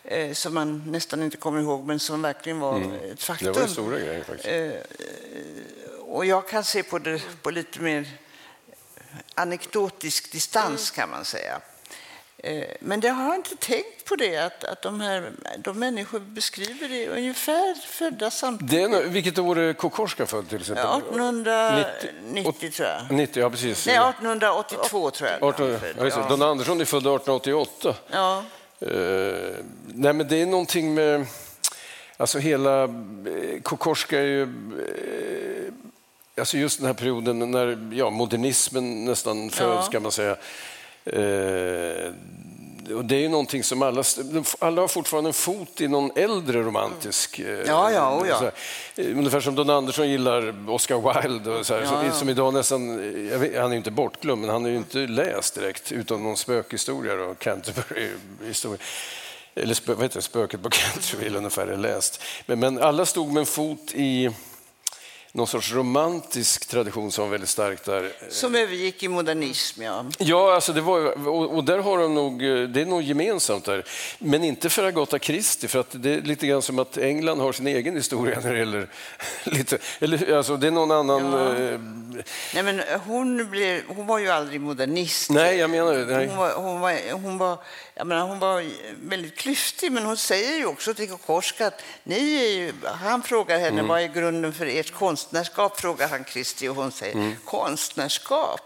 [0.04, 0.30] mm.
[0.30, 3.12] eh, som man nästan inte kommer ihåg, men som verkligen var mm.
[3.12, 3.52] ett faktum.
[3.52, 4.48] Det var stora grejer faktiskt.
[4.48, 4.72] Eh,
[6.00, 8.08] och jag kan se på det på lite mer
[9.34, 11.60] anekdotisk distans, kan man säga.
[12.38, 16.20] Eh, Men det har jag inte tänkt på det, att, att de här de människor
[16.20, 18.90] beskriver det ungefär födda samtidigt.
[18.90, 20.84] Det är, vilket år är Kokorska född till exempel?
[20.86, 23.10] 1890 tror jag.
[23.10, 23.86] 90, ja precis.
[23.86, 25.42] Nej, 1882 tror jag.
[25.42, 26.28] 18, ja, det.
[26.28, 27.94] Don Andersson är född 1888.
[28.10, 28.44] Ja.
[28.80, 28.88] Eh,
[29.86, 31.26] nej, men det är någonting med...
[32.16, 32.82] Alltså hela...
[32.84, 32.88] eh,
[33.62, 34.48] Kokorska är ju...
[36.38, 40.36] alltså just den här perioden när ja, modernismen nästan föds, kan man säga.
[41.06, 42.12] Eh,
[42.96, 44.04] och det är ju någonting som alla...
[44.58, 47.38] Alla har fortfarande en fot i någon äldre romantisk...
[47.38, 48.50] eh, Ja, ja, oh ja.
[48.96, 52.96] eh, ungefär som Don Andersson gillar Oscar Wilde, och så här, som, som idag nästan...
[53.40, 56.36] Vet, han är ju inte bortglömd, men han är ju inte läst direkt, utom någon
[56.36, 58.78] spökhistoria och Canterbury-historia.
[59.54, 60.22] Eller spö, vad heter det?
[60.22, 62.22] Spöket på Canterville ungefär är läst.
[62.46, 64.30] Men, men alla stod med en fot i
[65.36, 68.12] någon sorts romantisk tradition som var väldigt stark där.
[68.30, 70.04] Som övergick i modernism, ja.
[70.18, 73.84] Ja, alltså det var, och, och där har de nog, det är nog gemensamt där.
[74.18, 77.52] Men inte för Agatha Christie, för att det är lite grann som att England har
[77.52, 78.88] sin egen historia när det gäller...
[79.44, 81.34] Lite, eller, alltså det är någon annan...
[81.34, 81.80] eh,
[82.54, 85.30] Nej, men hon, blev, hon var ju aldrig modernist.
[85.30, 86.26] nej, jag menar det.
[86.26, 87.58] Hon var, hon, var, hon, var,
[87.94, 88.64] jag menar, hon var
[89.08, 92.18] väldigt klyftig, men hon säger ju också till Kokorska att ni
[92.54, 93.86] ju, han frågar henne Mm.
[93.88, 94.92] vad är grunden för ert
[95.30, 98.60] konstnärskap, frågar han Kristi och hon säger konstnärskap.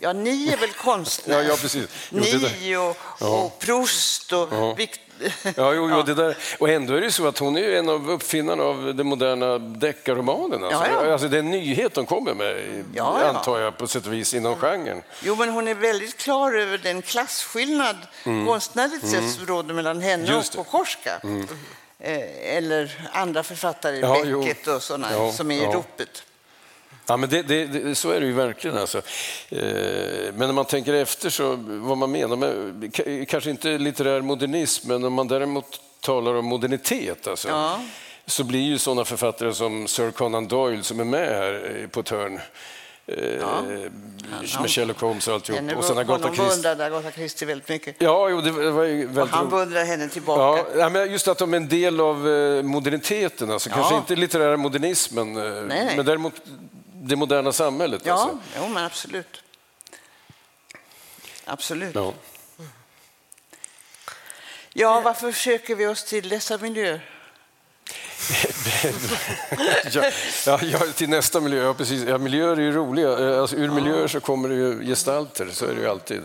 [0.00, 1.38] Ja, ni är väl konstnärer?
[1.38, 1.46] Mm.
[1.46, 1.88] Ja, ja, precis.
[2.10, 2.20] Jo,
[2.60, 2.96] ni och,
[3.44, 5.00] och Proust och Vikt-
[5.56, 6.36] Ja, jo, jo, det där.
[6.58, 10.64] Och ändå är det så att hon är en av uppfinnarna av den moderna deckarromanen.
[10.64, 10.86] Alltså.
[10.92, 11.12] Ja, ja.
[11.12, 13.28] Alltså, det är en nyhet de kommer med, Ja, ja.
[13.28, 15.02] antar jag, på sätt och vis inom genren.
[15.22, 17.96] Jo, men hon är väldigt klar över den klasskillnad
[18.46, 20.38] konstnärligt sett som råder mellan henne Mm.
[20.38, 20.56] Och.
[20.56, 21.14] Kokorska.
[21.24, 21.30] Eh,
[22.00, 24.40] eller andra författare, Ja, jo.
[24.42, 25.72] Beckett och sådana Ja, som är i ja.
[25.72, 26.22] ropet.
[27.06, 28.78] Ja, men det, det, det, så är det ju verkligen.
[28.78, 28.98] Alltså.
[29.48, 29.62] Eh,
[30.34, 35.04] men när man tänker efter så vad man menar med, kanske inte litterär modernism, men
[35.04, 37.80] om man däremot talar om modernitet alltså, Ja.
[38.26, 42.00] så blir ju sådana författare som Sir Conan Doyle som är med här eh, på
[42.00, 42.08] ett
[43.08, 43.46] Eh,
[44.60, 45.60] med Sherlock Holmes och alltihop.
[45.60, 46.46] Henne, Och sen Agatha Christie.
[46.48, 47.96] beundrade Agatha Christie väldigt mycket.
[47.98, 49.50] Ja, jo, det var ju Och väldigt han roligt.
[49.50, 50.64] beundrar henne tillbaka.
[50.74, 53.70] Ja, ja, men just att de är en del av eh, moderniteten, alltså.
[53.70, 55.96] kanske inte litterära modernismen, eh, nej.
[55.96, 56.32] men däremot
[56.92, 58.02] det moderna samhället.
[58.04, 58.38] Ja, Alltså.
[58.56, 59.42] jo, men absolut.
[61.44, 61.94] Absolut.
[61.94, 62.12] Ja.
[64.72, 67.00] Ja, varför söker vi oss till dessa miljöer?
[69.92, 70.10] Ja,
[70.46, 71.62] ja, ja, till nästa miljö.
[71.62, 72.02] Ja, precis.
[72.08, 73.18] Ja, miljöer är ju roliga.
[73.18, 76.22] Eh, Alltså, ur miljöer så kommer det ju gestalter, så är det ju alltid.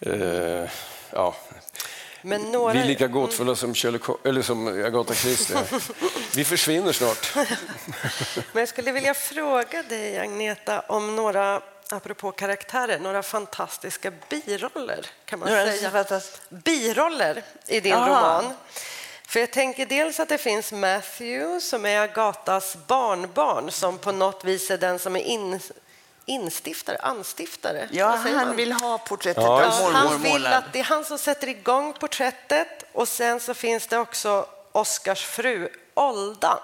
[0.00, 0.68] Eh,
[1.10, 1.36] ja.
[2.22, 2.72] Men några...
[2.72, 5.56] Vi är lika gåtfulla som, Ho- eller som Agatha Christie.
[6.34, 7.34] Vi försvinner snart.
[8.52, 15.38] Men jag skulle vilja fråga dig, Agneta, om några, apropå karaktärer, några fantastiska biroller, kan
[15.38, 16.20] man Några säga.
[16.48, 18.06] Biroller i din Aha.
[18.08, 18.54] roman.
[19.26, 24.44] För jag tänker dels att det finns Matthew som är Agatas barnbarn som på något
[24.44, 25.60] vis är den som är in,
[26.24, 27.88] instiftare, anstiftare.
[27.92, 31.18] Ja, han vill ha porträttet Ja, av mormor han vill att det är han som
[31.18, 36.58] sätter igång porträttet och sen så finns det också Oscars fru Olda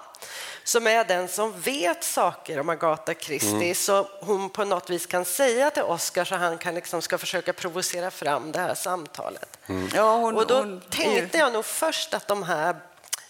[0.63, 3.75] som är den som vet saker om Agatha Christie Mm.
[3.75, 7.53] så hon på något vis kan säga till Oscar så han kan liksom ska försöka
[7.53, 9.57] provocera fram det här samtalet.
[9.93, 12.75] Ja, hon, och då hon, tänkte jag nog först att de här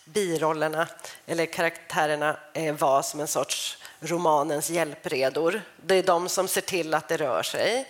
[0.05, 0.87] birollerna
[1.25, 5.61] eller karaktärerna eh, var som en sorts romanens hjälpredor.
[5.85, 7.89] Det är de som ser till att det rör sig.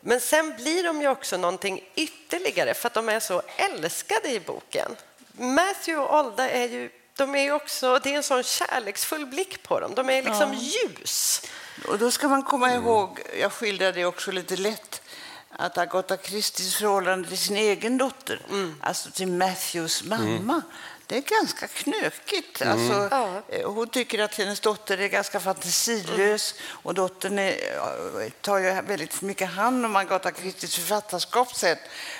[0.00, 4.40] Men sen blir de ju också någonting ytterligare för att de är så älskade i
[4.40, 4.96] boken.
[5.32, 9.80] Matthew och Olda är ju, de är också, det är en sån kärleksfull blick på
[9.80, 9.94] dem.
[9.94, 11.42] De är liksom ljus.
[11.88, 15.02] Och då ska man komma ihåg, jag skildrade det också lite lätt,
[15.50, 18.40] att Agatha Christies förhållande till sin egen dotter,
[18.80, 20.62] alltså till Matthews mamma,
[21.06, 22.62] det är ganska knökigt.
[22.62, 23.42] Alltså, Ja.
[23.48, 27.92] eh, Hon tycker att hennes dotter är ganska fantasilös och dottern är, ja,
[28.40, 31.76] tar ju väldigt mycket hand om Agatha Christies författarskap sen.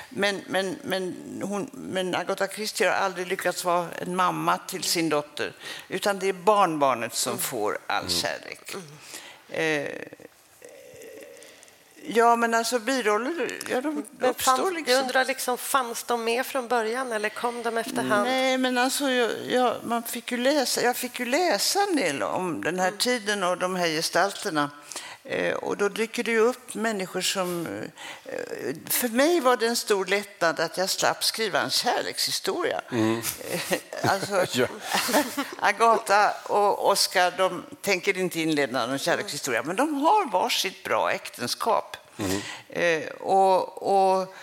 [0.08, 1.14] Men, men, men,
[1.44, 5.52] hon, men Agatha Christie har aldrig lyckats vara en mamma till sin dotter,
[5.88, 8.74] utan det är barnbarnet som får all kärlek.
[9.48, 9.86] Eh,
[12.06, 14.94] ja, men alltså biroller, ja, de Men uppstår fanns, liksom.
[14.94, 18.24] Jag undrar, liksom, fanns de med från början eller kom de efterhand?
[18.24, 22.22] Nej, men alltså, jag, jag, man fick ju läsa, jag fick ju läsa en del
[22.22, 24.70] om den här tiden och de här gestalterna.
[25.26, 27.66] Eh, och då dyker det upp människor som...
[28.24, 32.80] Eh, för mig var det en stor lättnad att jag slapp skriva en kärlekshistoria.
[32.90, 34.66] Eh, alltså, Ja.
[35.58, 41.96] Agatha och Oscar de tänker inte inleda någon kärlekshistoria, men de har varsitt bra äktenskap.
[42.68, 44.34] Eh, och, och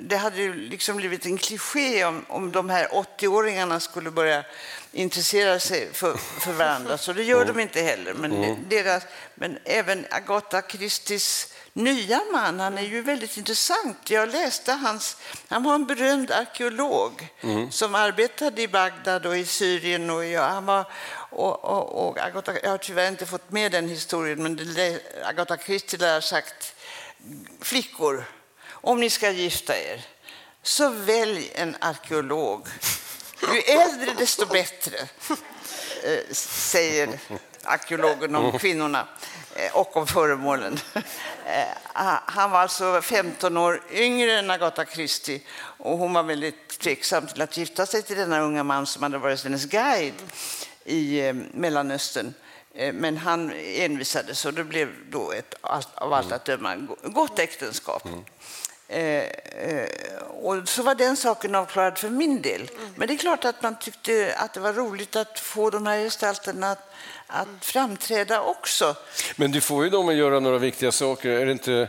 [0.00, 4.44] det hade ju liksom blivit en kliché om, om de här 80-åringarna skulle börja
[4.92, 8.14] intressera sig för, för varandra, så det gör de inte heller.
[8.14, 9.02] Men, deras,
[9.34, 14.10] men även Agatha Christies nya man, han är ju väldigt intressant.
[14.10, 15.16] Jag läste hans,
[15.48, 17.28] han var en berömd arkeolog
[17.70, 20.10] som arbetade i Bagdad och i Syrien.
[20.10, 20.84] Och jag, han var,
[21.30, 25.56] och, och, och Agatha, jag har tyvärr inte fått med den historien, men det, Agatha
[25.56, 26.74] Christie lär ha sagt
[27.60, 28.24] flickor,
[28.80, 30.06] om ni ska gifta er,
[30.62, 32.68] så välj en arkeolog.
[33.54, 34.96] Ju äldre desto bättre,
[36.04, 37.18] eh, säger
[37.62, 39.08] arkeologen om kvinnorna
[39.54, 40.78] eh, och om föremålen.
[41.44, 47.26] Eh, han var alltså 15 år yngre än Agatha Christie och hon var väldigt tveksam
[47.26, 50.14] till att gifta sig till denna unga man som hade varit hennes guide
[50.84, 52.34] i Mellanöstern.
[52.92, 55.54] Men han envisades och det blev då ett,
[55.94, 58.04] av allt att döma gott äktenskap.
[58.04, 58.24] Mm.
[58.92, 59.86] Eh, eh,
[60.42, 62.70] och så var den saken avklarad för min del.
[62.96, 65.98] Men det är klart att man tyckte att det var roligt att få de här
[65.98, 66.90] gestalterna att,
[67.26, 68.94] att framträda också.
[69.36, 71.28] Men du får ju dem att göra några viktiga saker.
[71.30, 71.88] Är det inte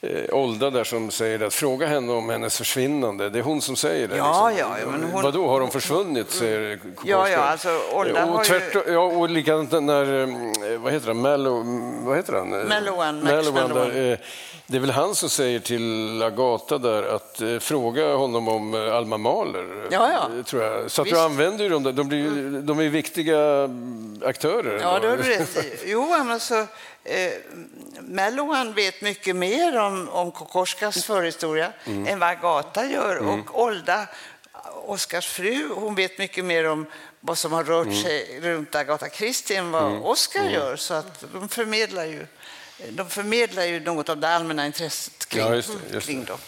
[0.00, 3.30] eh, Olda där som säger att fråga henne om hennes försvinnande?
[3.30, 4.16] Det är hon som säger det.
[4.16, 4.70] Ja, liksom.
[4.80, 6.30] ja, men hon- Vadå, har de försvunnit?
[6.30, 10.22] Säger Ja, ja, alltså, Olda har och, ju- tvärtom, ja, och likadant när,
[10.72, 11.64] eh, vad heter han, Mallow,
[12.04, 12.68] vad heter han?
[12.68, 13.32] Mallowan, Max
[14.66, 18.74] Eh, det är väl han som säger till Agata där att eh, fråga honom om
[18.74, 19.88] eh, Alma Mahler.
[19.90, 20.38] Ja, ja.
[20.38, 20.90] eh, Tror jag.
[20.90, 21.16] Så att Visst.
[21.16, 21.28] Mm.
[21.28, 21.92] du använder ju dem där.
[21.92, 24.78] De, blir, ju- de är viktiga mm, aktörer.
[24.82, 25.72] Ja, det har du rätt i.
[25.84, 26.54] Jo, alltså,
[27.04, 27.32] eh,
[28.00, 31.72] Mellohan vet mycket mer om, om Kokorskas förhistoria
[32.06, 33.16] än vad Agata gör.
[33.18, 34.06] Och Olda,
[34.86, 36.86] Oskars fru, hon vet mycket mer om
[37.20, 40.76] vad som har rört sig runt Agatha Christie än vad Oskar gör.
[40.76, 42.26] Så att de förmedlar ju
[42.90, 46.26] de förmedlar ju något av det allmänna intresset kring, Ja, just det, just kring det.
[46.26, 46.38] dem.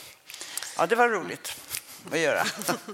[0.77, 1.57] Ja, det var roligt
[2.13, 2.45] att göra.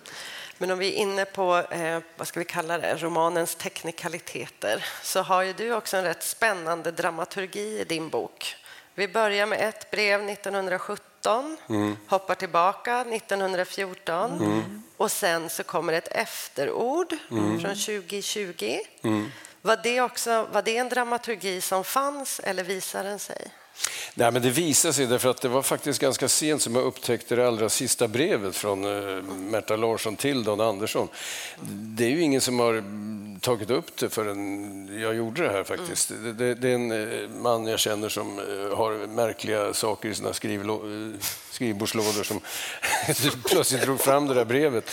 [0.59, 5.23] Men om vi är inne på, eh, vad ska vi kalla det, romanens teknikaliteter så
[5.23, 8.57] har ju du också en rätt spännande dramaturgi i din bok.
[8.95, 11.57] Vi börjar med ett brev 1917,
[12.07, 18.79] hoppar tillbaka 1914 och sen så kommer ett efterord från 2020.
[19.67, 23.51] Var, det också, var det en dramaturgi som fanns eller visar den sig?
[24.15, 27.37] Nej, men det visar sig därför att det var faktiskt ganska sent som jag upptäckte
[27.37, 31.09] det allra sista brevet från eh, Märta Larsson till Don Andersson.
[31.97, 35.65] Det är ju ingen som har mm, tagit upp det förrän jag gjorde det här
[35.65, 36.09] faktiskt.
[36.09, 40.15] Det, det, det är en eh, man jag känner som eh, har märkliga saker i
[40.15, 40.33] sina
[41.51, 42.41] skrivbordslådor som
[43.51, 44.91] plötsligt drog fram det där brevet.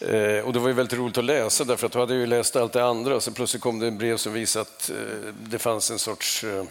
[0.00, 2.26] Eh, och det var ju väldigt roligt att läsa därför att då hade jag ju
[2.26, 5.34] läst allt det andra och så plötsligt kom det en brev som visade att eh,
[5.48, 6.64] det fanns en sorts eh,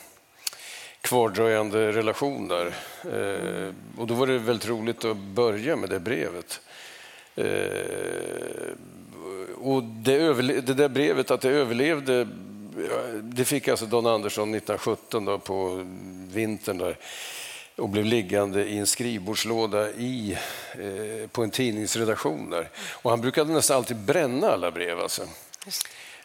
[1.02, 2.66] kvardröjande relation där.
[3.04, 6.62] Eh, och då var det väldigt roligt att börja med det brevet.
[7.36, 7.46] Eh,
[9.62, 12.28] och det, överle- det där brevet, att det överlevde,
[13.22, 15.86] det fick alltså Don Andersson 1917 då, på
[16.34, 16.98] vintern där
[17.76, 20.38] och blev liggande i en skrivbordslåda i,
[20.74, 22.70] eh, på en tidningsredaktion där.
[22.76, 25.00] Och han brukade nästan alltid bränna alla brev.
[25.00, 25.22] Alltså.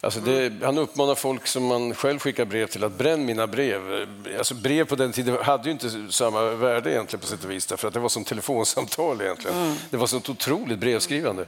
[0.00, 4.06] Alltså det, han uppmanar folk som man själv skickar brev till att bränn mina brev.
[4.38, 7.66] Alltså brev på den tiden hade ju inte samma värde egentligen på sätt och vis
[7.66, 9.76] därför att det var som telefonsamtal egentligen.
[9.90, 11.44] Det var sånt otroligt brevskrivande.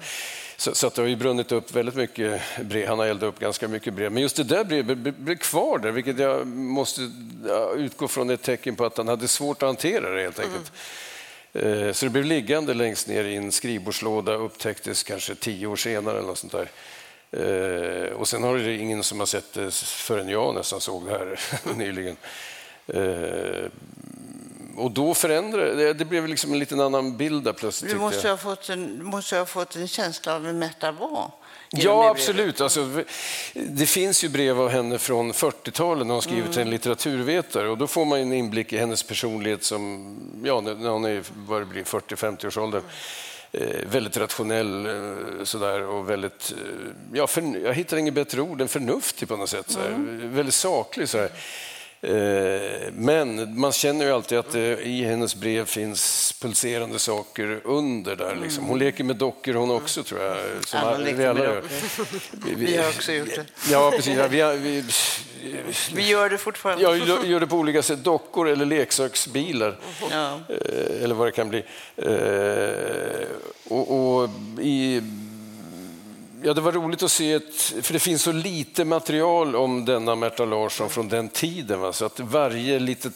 [0.57, 2.89] Så, så att det har ju brunnit upp väldigt mycket brev.
[2.89, 4.13] Han har eldat upp ganska mycket brev.
[4.13, 7.11] Men just det där brevet blev- kvar där, vilket jag måste
[7.77, 10.73] utgå från ett tecken på att han hade svårt att hantera det helt enkelt.
[11.53, 16.19] Eh, Så det blev liggande längst ner i en skrivbordslåda, upptäcktes kanske tio år senare
[16.19, 16.69] eller något sånt där.
[17.33, 21.11] Eh, Och sen har det ingen som har sett det förrän jag nästan såg det
[21.11, 21.41] här
[21.77, 22.17] nyligen.
[22.87, 23.71] Eh,
[24.77, 27.93] Och då förändrade det, det blev liksom en liten annan bild där plötsligt.
[27.93, 31.31] Du måste ha fått en, måste ha fått en känsla av vem Märta var.
[31.73, 32.61] Ja, absolut.
[32.61, 33.03] Alltså,
[33.55, 36.53] det finns ju brev av henne från 40-talet när hon skrivit Mm.
[36.53, 40.89] till en litteraturvetare och då får man en inblick i hennes personlighet som, ja, när
[40.91, 42.83] hon är vad det blir, 40-50-årsåldern.
[42.83, 42.91] Eh,
[43.87, 48.69] väldigt rationell eh, sådär och väldigt, eh, ja, för, jag hittar inget bättre ord än
[48.69, 49.79] förnuftig på något sätt.
[49.87, 50.35] Mm.
[50.35, 51.09] Väldigt saklig.
[51.09, 51.31] Sådär.
[52.03, 52.13] Eh,
[52.93, 58.37] Men man känner ju alltid att det i hennes brev finns pulserande saker under där.
[58.43, 58.65] Liksom.
[58.65, 60.37] Hon leker med dockor hon också tror jag.
[60.67, 61.63] Som leker vi alla gör.
[62.47, 63.45] Vi, Vi har också gjort det.
[63.71, 64.17] Ja, precis.
[64.17, 64.85] Ja, vi, har- vi,
[65.95, 66.83] Vi gör det fortfarande.
[66.83, 66.99] jag
[67.29, 68.05] gör- det på olika sätt.
[68.05, 69.77] Dockor eller leksaksbilar.
[70.11, 70.41] Ja.
[70.49, 71.63] Eh, Eller vad det kan bli.
[71.97, 73.27] Eh,
[73.69, 74.31] Och, och
[74.61, 75.03] i
[76.43, 80.15] ja, det var roligt att se, ett, för det finns så lite material om denna
[80.15, 81.81] Märta Larsson från den tiden.
[81.81, 81.93] Va?
[81.93, 83.13] Så att varje litet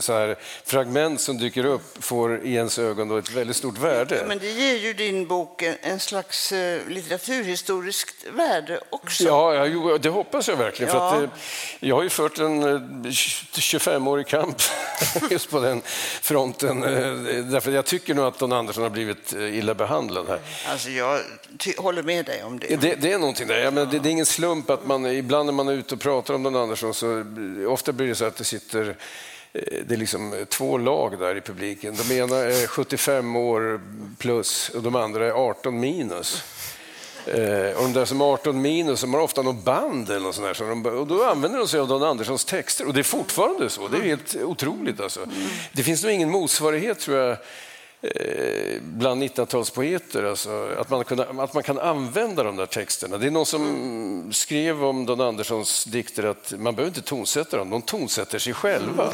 [0.00, 4.24] så här, fragment som dyker upp får i ens ögon då ett väldigt stort värde.
[4.28, 9.24] Men det ger ju din bok en, slags eh, litteraturhistoriskt värde också.
[9.24, 10.92] Ja, ja det hoppas jag verkligen.
[10.92, 11.28] För att, eh,
[11.80, 14.56] jag har ju fört en eh, 25-årig kamp
[15.30, 15.82] just på den
[16.20, 16.82] fronten.
[16.82, 20.40] Eh, därför jag tycker nog att Don Andersson har blivit eh, illa behandlad här.
[20.66, 21.20] Alltså jag
[21.78, 22.76] håller med dig om det.
[22.76, 23.58] Det, det är någonting där.
[23.58, 26.00] Ja, men det, det är ingen slump att man ibland när man är ute och
[26.00, 28.88] pratar om Don Andersson så eh, ofta blir det så att det sitter
[29.52, 31.96] eh, det är liksom två lag där i publiken.
[32.08, 33.80] De ena är 75 år
[34.18, 36.42] plus och de andra är 18 minus.
[37.26, 40.34] Eh, och de där som är 18 minus de har ofta något band eller något
[40.34, 43.00] sånt där, så de, och då använder de sig av Don Anderssons texter och det
[43.00, 43.88] är fortfarande så.
[43.88, 45.00] Det är helt otroligt.
[45.00, 45.20] Alltså.
[45.72, 47.38] Det finns nog ingen motsvarighet tror jag eh,
[48.80, 53.18] bland 1900-talspoeter, alltså, att, man att man kan använda de där texterna.
[53.18, 57.70] Det är någon som skrev om Don Anderssons dikter att man behöver inte tonsätta dem,
[57.70, 59.12] de tonsätter sig själva.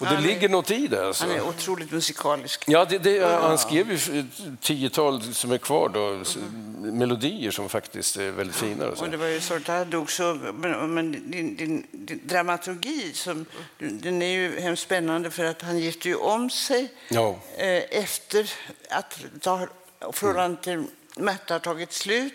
[0.00, 1.06] Och det Han är- ligger något i det.
[1.06, 1.24] Alltså.
[1.26, 2.64] Han är otroligt musikalisk.
[2.66, 6.36] Ja, det, det, han skrev ju ett tiotal som är kvar då, s-
[6.78, 8.86] melodier som faktiskt är väldigt fina.
[8.86, 9.04] Och så.
[9.04, 13.12] Och det var ju sorgligt att han dog så, men, men din, din, din dramaturgi,
[13.14, 13.46] som,
[13.78, 17.38] den är ju hemskt spännande för att han gifte ju om sig Ja.
[17.56, 17.66] eh,
[18.02, 18.50] efter
[18.90, 19.66] att ta,
[20.12, 20.84] förhållandet till
[21.16, 22.34] Märta har tagit slut.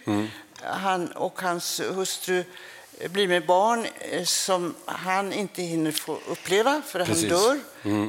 [0.64, 2.44] Han och hans hustru
[3.10, 7.32] blir med barn eh, som han inte hinner få uppleva för Precis.
[7.32, 7.60] han dör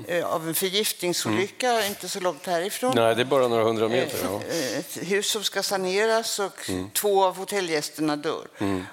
[0.09, 2.93] eh, av en förgiftningsolycka inte så långt härifrån.
[2.95, 4.19] Nej, det är bara några hundra meter.
[4.23, 4.41] Ja.
[4.49, 8.47] Eh, Ett hus som ska saneras och två av hotellgästerna dör.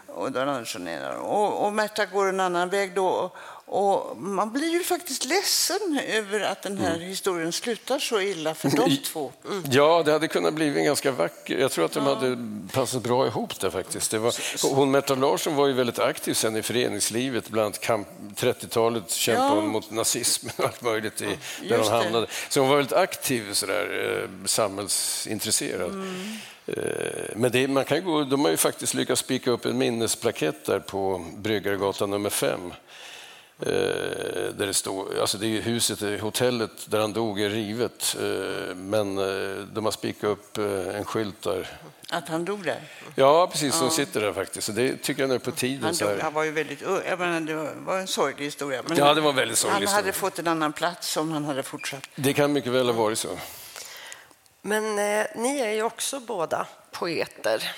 [0.07, 1.15] Och, Dan Andersson är där.
[1.15, 3.31] och, och Märta går en annan väg då.
[3.73, 8.69] Och man blir ju faktiskt ledsen över att den här historien slutar så illa för
[8.69, 9.31] de två.
[9.71, 11.57] ja, det hade kunnat bli en ganska vacker...
[11.57, 12.37] Jag tror att de hade
[12.73, 14.11] passat bra ihop där faktiskt.
[14.11, 14.33] Det var,
[14.75, 19.47] hon Märta Larsson var ju väldigt aktiv sen i föreningslivet, bland annat kamp, 30-talet kämpade
[19.47, 19.55] Ja.
[19.55, 21.25] hon mot nazismen och allt möjligt i,
[21.69, 22.27] där just hon hamnade.
[22.49, 25.89] Så hon var väldigt aktiv, sådär, eh, samhällsintresserad.
[25.91, 26.37] Mm.
[26.65, 26.73] Eh,
[27.35, 30.79] Men det, man kan gå, de har ju faktiskt lyckats spika upp en minnesplakett där
[30.79, 32.73] på Bryggaregatan nummer 5.
[33.63, 38.15] Där det, står, alltså det är huset, hotellet där han dog är rivet.
[38.19, 41.67] eh, Men eh, de har spikat upp eh, en skylt där.
[42.09, 42.79] Att han dog där.
[43.15, 44.67] Ja, precis, som sitter där faktiskt.
[44.67, 45.83] Så det tycker jag nu är på tiden.
[45.83, 46.21] Han, Så dog, här.
[46.21, 46.81] han var ju väldigt.
[46.81, 47.55] Jag menar, det
[47.85, 48.81] var- en sorglig historia.
[48.87, 50.29] Men Ja, det var en väldigt sorglig Han hade historia.
[50.31, 52.03] fått en annan plats om han hade fortsatt.
[52.15, 53.37] Det kan mycket väl ha varit så.
[54.61, 57.71] Men eh, ni är ju också båda poeter.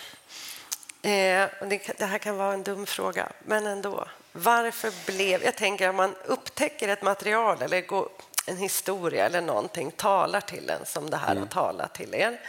[1.06, 4.08] Eh, det, det här kan vara en dum fråga, men ändå.
[4.32, 5.44] Varför blev...
[5.44, 8.10] Jag tänker om man upptäcker ett material eller går,
[8.46, 12.40] en historia eller någonting talar till en som det här har talat till er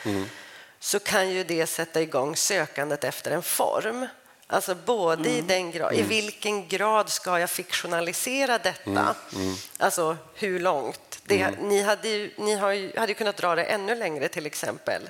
[0.81, 4.07] så kan ju det sätta igång sökandet efter en form.
[4.47, 9.15] Alltså både i den grad, i vilken grad ska jag fiktionalisera detta?
[9.79, 11.21] Alltså hur långt?
[11.25, 15.03] Det, Ni, hade ju, ni har ju, hade kunnat dra det ännu längre till exempel.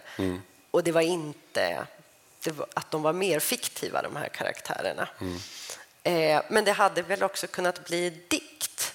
[0.71, 1.87] Och det var inte
[2.51, 5.09] var, att de var mer fiktiva de här karaktärerna.
[6.03, 8.95] Eh, men det hade väl också kunnat bli dikt?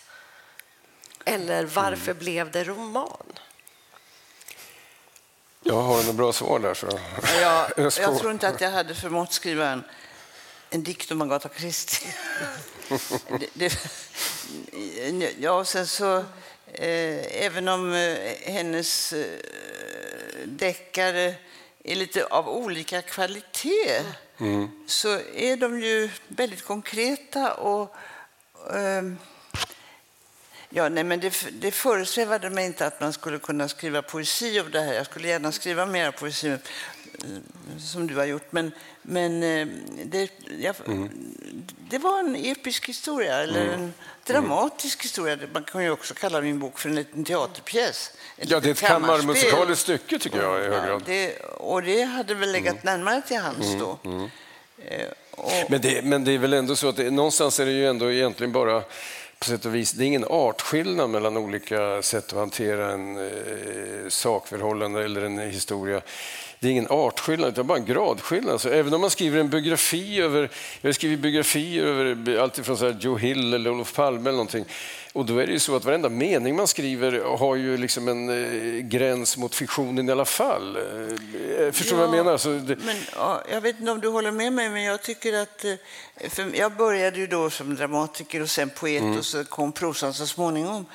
[1.25, 3.33] Eller varför blev det roman?
[5.63, 6.73] Jag har några bra svar där.
[6.73, 6.87] Så.
[7.41, 9.83] Jag, Jag jag tror inte att jag hade förmått skriva en,
[10.69, 12.13] en dikt om Agatha Christie.
[13.39, 16.17] det, det, ja, och sen så,
[16.73, 19.39] eh, även om eh, hennes eh,
[20.45, 21.35] deckare
[21.83, 24.03] är lite av olika kvalitet
[24.85, 27.95] så är de ju väldigt konkreta och
[28.73, 29.17] ehm,
[30.73, 34.71] Ja, nej, men det, det föresvävade mig inte att man skulle kunna skriva poesi av
[34.71, 34.93] det här.
[34.93, 36.57] Jag skulle gärna skriva mer poesi
[37.79, 38.51] som du har gjort.
[38.51, 39.67] Men, men eh,
[40.05, 40.75] det, jag,
[41.89, 43.93] det var en episk historia, eller en
[44.27, 45.37] dramatisk historia.
[45.53, 48.11] Man kan ju också kalla min bok för en liten teaterpjäs.
[48.37, 51.03] Ja, det är ett kammarmusikaliskt stycke tycker jag i hög Ja, grad.
[51.05, 53.99] det, och det hade väl legat närmare till hands då.
[54.85, 57.71] Eh, och, Men det, men det är väl ändå så att det, någonstans är det
[57.71, 58.83] ju ändå egentligen bara
[59.39, 64.09] på sätt och vis, det är ingen artskillnad mellan olika sätt att hantera en eh,
[64.09, 66.01] sakförhållande eller en historia.
[66.61, 68.61] Det är ingen artskillnad, utan bara en gradskillnad.
[68.61, 70.49] Så även om man skriver en biografi över,
[70.81, 74.65] jag har skrivit biografier över alltifrån så Joe Hill eller Olof Palme eller någonting.
[75.13, 78.29] Och då är det ju så att varenda mening man skriver har ju liksom en
[78.29, 80.75] eh, gräns mot fiktionen i alla fall.
[80.77, 82.37] Eh, förstår du vad jag menar?
[82.37, 85.33] Så det, Men, ja, jag vet inte om du håller med mig, men jag tycker
[85.33, 85.65] att...
[85.65, 85.75] eh,
[86.53, 89.17] jag började ju då som dramatiker och sen poet Mm.
[89.17, 90.85] och så kom prosan så småningom.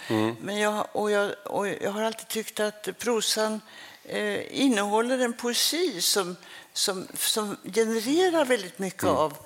[0.41, 3.61] Men jag, och jag, och jag har alltid tyckt att prosan
[4.09, 6.37] eh, innehåller en poesi som,
[6.73, 9.17] som, som genererar väldigt mycket Mm.
[9.17, 9.37] av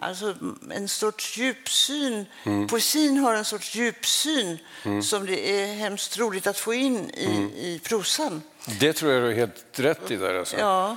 [0.00, 0.34] alltså,
[0.70, 2.26] en sorts djupsyn.
[2.68, 5.02] Poesin har en sorts djupsyn Mm.
[5.02, 8.42] som det är hemskt roligt att få in i, i prosan.
[8.80, 10.34] Det tror jag du är helt rätt i där.
[10.34, 10.56] Alltså.
[10.56, 10.96] Ja,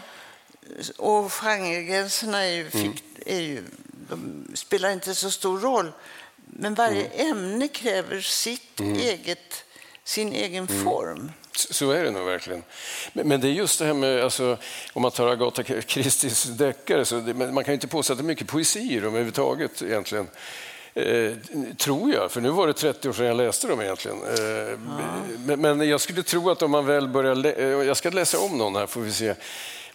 [0.97, 2.71] och genregränserna är ju, Mm.
[2.93, 3.63] fick, är ju,
[4.09, 5.91] de spelar inte så stor roll.
[6.45, 7.31] Men varje Mm.
[7.37, 9.63] ämne kräver sitt eget,
[10.03, 10.83] sin egen Mm.
[10.83, 11.31] form.
[11.57, 12.63] Så är det nog verkligen.
[13.13, 14.57] Men, det är just det här med, alltså,
[14.93, 18.25] om man tar Agatha Christies deckare, så det, man kan inte påstå att det är
[18.25, 20.27] mycket poesi i dem överhuvudtaget egentligen.
[20.93, 21.31] Eh,
[21.77, 24.17] tror jag, för nu var det 30 år sedan jag läste dem egentligen.
[24.23, 24.79] Eh,
[25.45, 28.39] men, men jag skulle tro att om man väl börjar, lä- eh, jag ska läsa
[28.39, 29.35] om någon här får vi se.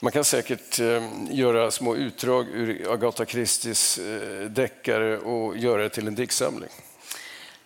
[0.01, 5.89] Man kan säkert eh, göra små utdrag ur Agatha Christies eh, deckare och göra det
[5.89, 6.71] till en diktsamling.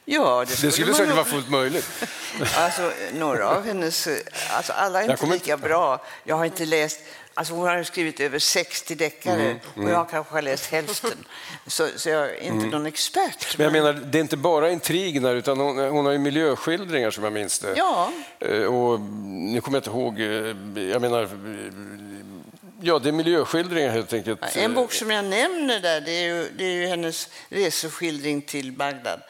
[0.05, 1.89] Ja, Det skulle man säkert nog- vara fullt möjligt.
[2.57, 4.09] Alltså, några av hennes...
[4.51, 6.05] Alltså, alla är inte lika bra.
[6.25, 7.01] Jag har inte läst...
[7.37, 9.43] Alltså, hon har skrivit över 60 deckare
[9.75, 11.25] Mm, och jag kanske har läst hälften.
[11.67, 13.59] Så, så jag är inte någon expert.
[13.59, 17.11] Men jag menar, det är inte bara intrigen där, utan hon, hon har ju miljöskildringar
[17.11, 17.75] som jag minns det.
[17.77, 18.11] Ja.
[18.39, 21.29] Eh, Och nu kommer jag inte ihåg, eh, jag menar,
[22.85, 24.57] ja det är miljöskildringar helt enkelt.
[24.57, 28.73] En bok som jag nämner där, det är ju, det är ju hennes reseskildring till
[28.73, 29.21] Bagdad,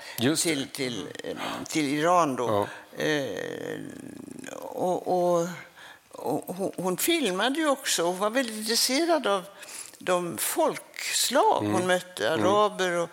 [0.43, 1.37] till, till, eh,
[1.69, 2.69] till Iran då.
[2.99, 3.25] Eh,
[4.53, 5.49] och, och,
[6.13, 9.45] och hon, filmade ju också och var väldigt intresserad av
[9.99, 11.73] de folkslag Mm.
[11.73, 13.09] hon mötte, araber och,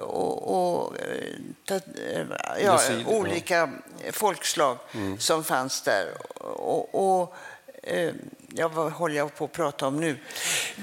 [0.00, 2.26] och, och eh, eh,
[2.64, 3.06] ja, ja.
[3.06, 3.70] olika
[4.12, 5.18] folkslag Mm.
[5.18, 6.06] som fanns där.
[6.40, 7.34] Och, och,
[7.82, 8.12] eh,
[8.56, 10.10] ja, vad håller jag på att prata om nu?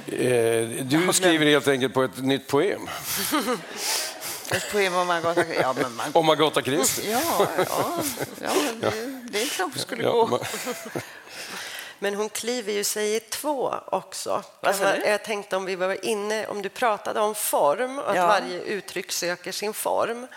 [0.08, 2.90] Eh, Du skriver helt enkelt på ett nytt poem
[4.52, 7.12] Ett poem om Agatha ja, men man, om Agatha Christie.
[7.12, 8.04] ja, ja,
[8.42, 8.52] ja,
[8.82, 8.92] det,
[9.32, 10.28] det kanske skulle Ja, gå.
[10.28, 11.02] ma-
[12.00, 14.44] Men hon kliver ju sig i två också.
[14.62, 14.70] Du?
[15.06, 18.28] Jag tänkte om vi var inne, om du pratade om form, att Ja.
[18.28, 20.28] varje uttryck söker sin form,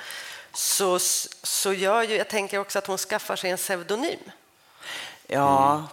[0.55, 0.99] så,
[1.43, 4.19] så gör ju, jag tänker också att hon skaffar sig en pseudonym.
[5.27, 5.85] Ja,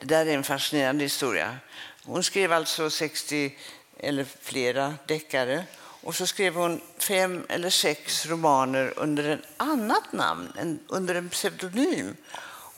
[0.00, 1.56] det där är en fascinerande historia.
[2.04, 3.56] Hon skrev alltså 60
[3.98, 5.64] eller flera deckare
[6.02, 12.16] och så skrev hon fem eller sex romaner under ett annat namn, under en pseudonym.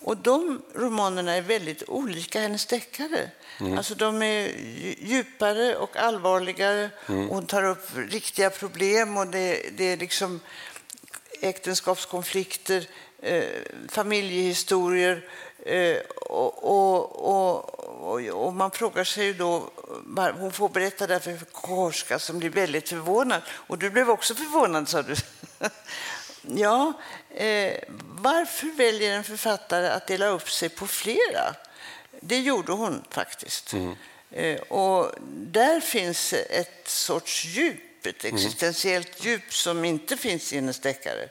[0.05, 3.31] Och de romanerna är väldigt olika hennes deckare.
[3.77, 6.91] Alltså de är dju- djupare och allvarligare.
[7.07, 10.41] Hon tar upp riktiga problem och det, det är liksom
[11.41, 12.85] äktenskapskonflikter,
[13.23, 13.45] eh,
[13.89, 15.25] familjehistorier.
[15.67, 17.65] Eh, och, och,
[18.03, 19.71] och, och, man frågar sig ju då,
[20.39, 23.43] hon får berätta därför för Korska som blir väldigt förvånad.
[23.49, 25.15] Och du blev också förvånad sa du.
[26.61, 26.93] ja,
[27.31, 31.55] eh, varför väljer en författare att dela upp sig på flera?
[32.21, 33.75] Det gjorde hon faktiskt.
[34.31, 40.81] Eh, och där finns ett sorts djup, ett existentiellt djup som inte finns i hennes
[40.81, 41.29] deckare.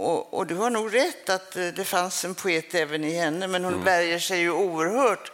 [0.00, 3.46] Och, och du har nog rätt att eh, det fanns en poet även i henne,
[3.46, 5.32] men hon värjer sig ju oerhört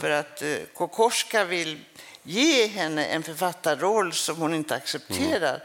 [0.00, 1.80] för att eh, Kokoschka vill
[2.22, 5.62] ge henne en författarroll som hon inte accepterar.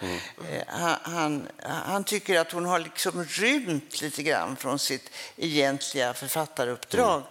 [0.52, 1.48] Eh, Han, han,
[1.86, 7.24] han tycker att hon har liksom rymt lite grann från sitt egentliga författaruppdrag.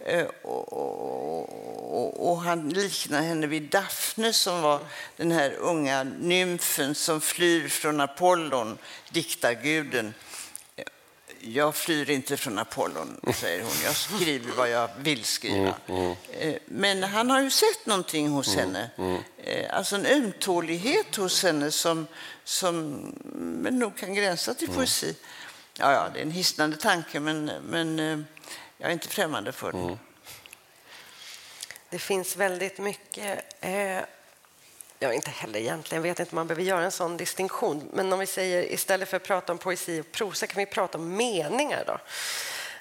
[0.00, 4.80] Eh, Och, och, och, och han liknar henne vid Daphne som var
[5.16, 8.78] den här unga nymfen som flyr från Apollon,
[9.10, 10.14] diktarguden.
[11.44, 13.72] Jag flyr inte från Apollon, säger hon.
[13.84, 15.74] Jag skriver vad jag vill skriva.
[16.32, 18.90] Eh, Men han har ju sett någonting hos henne.
[19.38, 22.06] Eh, Alltså en ömtålighet hos henne som,
[22.44, 22.92] som
[23.34, 25.16] men nog kan gränsa till poesi.
[25.78, 28.18] Ja, ja, det är en hisnande tanke, men, men eh,
[28.78, 29.98] jag är inte främmande för den.
[31.90, 33.64] Det finns väldigt mycket
[35.02, 36.04] eh, Ja, inte heller egentligen.
[36.04, 37.90] Jag vet inte om man behöver göra en sån distinktion.
[37.92, 40.98] Men om vi säger istället för att prata om poesi och prosa kan vi prata
[40.98, 41.98] om meningar då.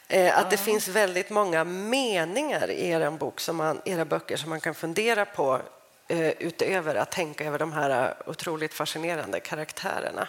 [0.07, 4.49] Eh, att det finns väldigt många meningar i er bok, som man, era böcker som
[4.49, 5.61] man kan fundera på
[6.07, 10.27] eh, utöver att tänka över de här otroligt fascinerande karaktärerna.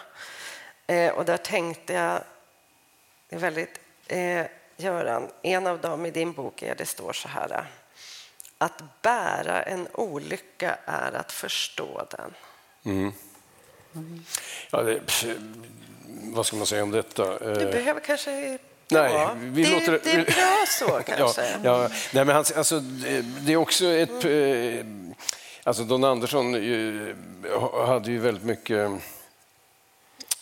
[0.87, 2.23] Eh, och där tänkte jag,
[3.29, 4.45] det är väldigt, eh,
[4.77, 7.65] Göran, en av dem i din bok är det står så här
[8.57, 12.33] att bära en olycka är att förstå den.
[14.71, 15.01] Ja, det,
[16.33, 17.39] vad ska man säga om detta?
[17.39, 18.31] Du Eh, behöver kanske...
[18.89, 21.41] Nej, ja, vi det, låter det är bra så kanske.
[21.63, 24.25] Ja, ja, nej, men han, alltså, det det är också ett...
[24.25, 24.85] eh,
[25.65, 28.91] Alltså Don Andersson eh, hade ju väldigt mycket...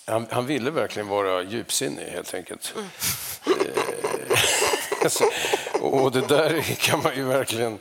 [0.05, 2.73] Han, han ville verkligen vara djupsinnig, helt enkelt.
[2.75, 2.87] Mm.
[5.05, 7.79] Eh, och det där kan man ju verkligen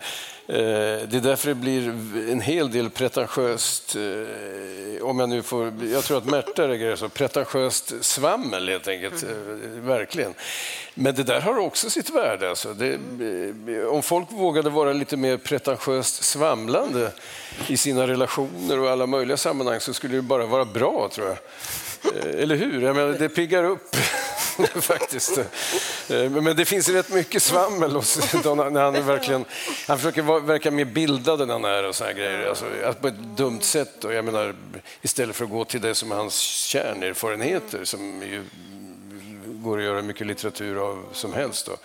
[0.50, 1.88] Eh, det är därför det blir
[2.30, 7.08] en hel del pretentiöst, eh, om jag nu får, jag tror att Märta reagerar så,
[7.08, 9.86] pretentiöst svammel helt enkelt, mm.
[9.86, 10.34] verkligen.
[10.94, 12.48] Men det där har också sitt värde.
[12.48, 12.74] Alltså.
[12.74, 12.98] Det,
[13.86, 17.12] om folk vågade vara lite mer pretentiöst svamlande
[17.66, 21.36] i sina relationer och alla möjliga sammanhang så skulle det bara vara bra, tror jag.
[22.40, 22.82] Eller hur?
[22.82, 23.96] Jag menar, det piggar upp.
[24.80, 25.38] faktiskt.
[26.08, 29.44] Eh, men det finns rätt mycket svammel hos Donald, när han verkligen
[29.86, 32.48] han försöker verka mer bildad än han är och såna grejer.
[32.48, 32.64] Alltså,
[33.00, 34.04] på ett dumt sätt.
[34.04, 34.54] Och jag menar,
[35.02, 38.44] istället för att gå till det som är hans kärnerfarenheter som ju
[39.46, 41.66] går att göra mycket litteratur av som helst.
[41.66, 41.76] Då.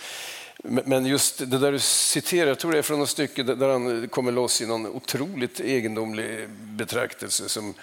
[0.63, 4.07] Men just det där du citerar, jag tror det är från något stycke där han
[4.07, 7.73] kommer loss i någon otroligt egendomlig betraktelse som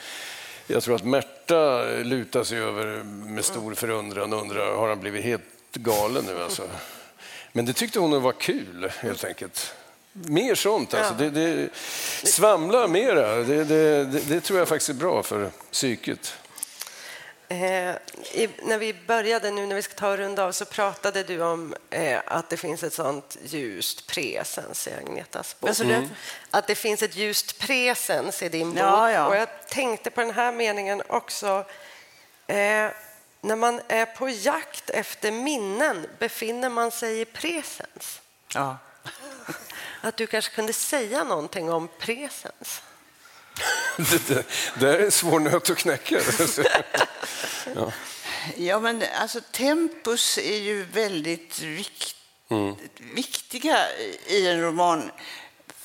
[0.66, 5.24] jag tror att Märta lutar sig över med stor förundran och undrar, har han blivit
[5.24, 5.42] helt
[5.72, 6.62] galen nu alltså?
[7.52, 9.74] Men det tyckte hon var kul helt enkelt.
[10.12, 11.24] Mer sånt alltså.
[11.24, 11.30] Ja.
[11.30, 11.68] Det, det,
[12.28, 16.34] svamla mera, det, det, det, tror jag faktiskt är bra för psyket.
[17.52, 17.96] Eh,
[18.32, 21.74] i, när vi började, nu när vi ska ta runda av, så pratade du om
[21.90, 25.80] eh, att det finns ett sånt ljust presens i Agnetas bok.
[25.80, 26.08] Mm.
[26.50, 28.78] Att det finns ett ljust presens i din bok.
[28.78, 29.26] Ja, ja.
[29.26, 31.64] Och jag tänkte på den här meningen också.
[32.46, 32.88] Eh,
[33.40, 38.20] när man är på jakt efter minnen, befinner man sig i presens?
[38.54, 38.76] Ja.
[40.00, 42.82] Att du kanske kunde säga någonting om presens?
[43.96, 44.44] Det, det,
[44.80, 46.20] det är en svår nöt att knäcka.
[47.74, 47.92] ja.
[48.56, 52.16] ja, men alltså tempus är ju väldigt vikt,
[52.48, 52.74] mm.
[53.14, 53.78] viktiga
[54.26, 55.10] i en roman.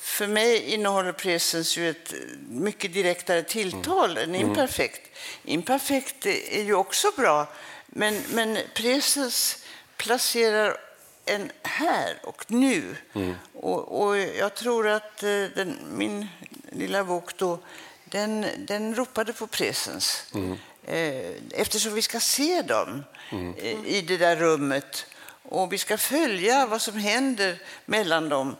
[0.00, 2.14] För mig innehåller presens ju ett
[2.48, 4.22] mycket direktare tilltal mm.
[4.22, 4.48] än mm.
[4.48, 5.10] imperfekt.
[5.44, 7.46] Imperfekt är ju också bra,
[7.86, 9.64] men, men presens
[9.96, 10.76] placerar
[11.24, 12.96] en här och nu.
[13.12, 13.34] Mm.
[13.52, 16.28] Och, och, jag tror att eh, den, min
[16.72, 17.58] lilla bok då,
[18.04, 20.24] den, den ropade på presens.
[20.34, 20.58] Mm.
[20.86, 23.54] Eh, eftersom vi ska se dem mm.
[23.86, 25.06] i det där rummet
[25.42, 28.56] och vi ska följa vad som händer mellan dem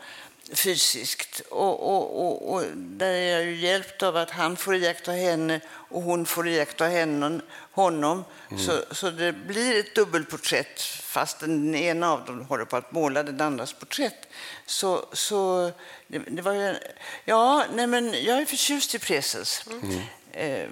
[0.52, 1.40] fysiskt.
[1.50, 5.61] Och, och, och, och, där är jag ju hjälpt av att han får iaktta henne
[5.68, 7.40] och hon får iaktta henne,
[7.83, 8.24] honom.
[8.51, 8.62] Mm.
[8.62, 13.22] Så, så det blir ett dubbelporträtt fast den ena av dem håller på att måla
[13.22, 14.29] den andras porträtt.
[14.66, 15.70] Så, så
[16.07, 16.76] det, det var ju,
[17.24, 19.64] ja, nej men jag är förtjust i Preses.
[19.70, 20.01] Mm.
[20.33, 20.68] Eh,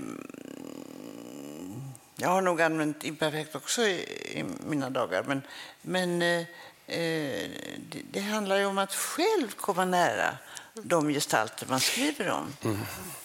[2.16, 3.94] jag har nog använt imperfekt också i,
[4.38, 5.42] i mina dagar, men,
[5.82, 6.40] men eh,
[6.86, 7.50] eh
[7.90, 10.38] det, det, handlar ju om att själv komma nära
[10.82, 12.56] de gestalter man skriver om.
[12.64, 12.78] Mm.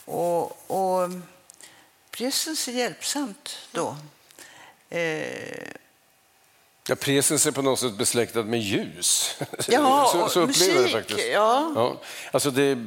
[0.06, 1.10] Och, och
[2.22, 3.96] presens är hjälpsamt då.
[4.90, 5.74] Eh,
[6.90, 9.36] Ja, presens är på något sätt besläktad med ljus.
[9.68, 11.28] Ja, så, så upplever musik, faktiskt.
[11.34, 11.72] Ja.
[11.76, 12.02] Ja,
[12.32, 12.78] alltså det,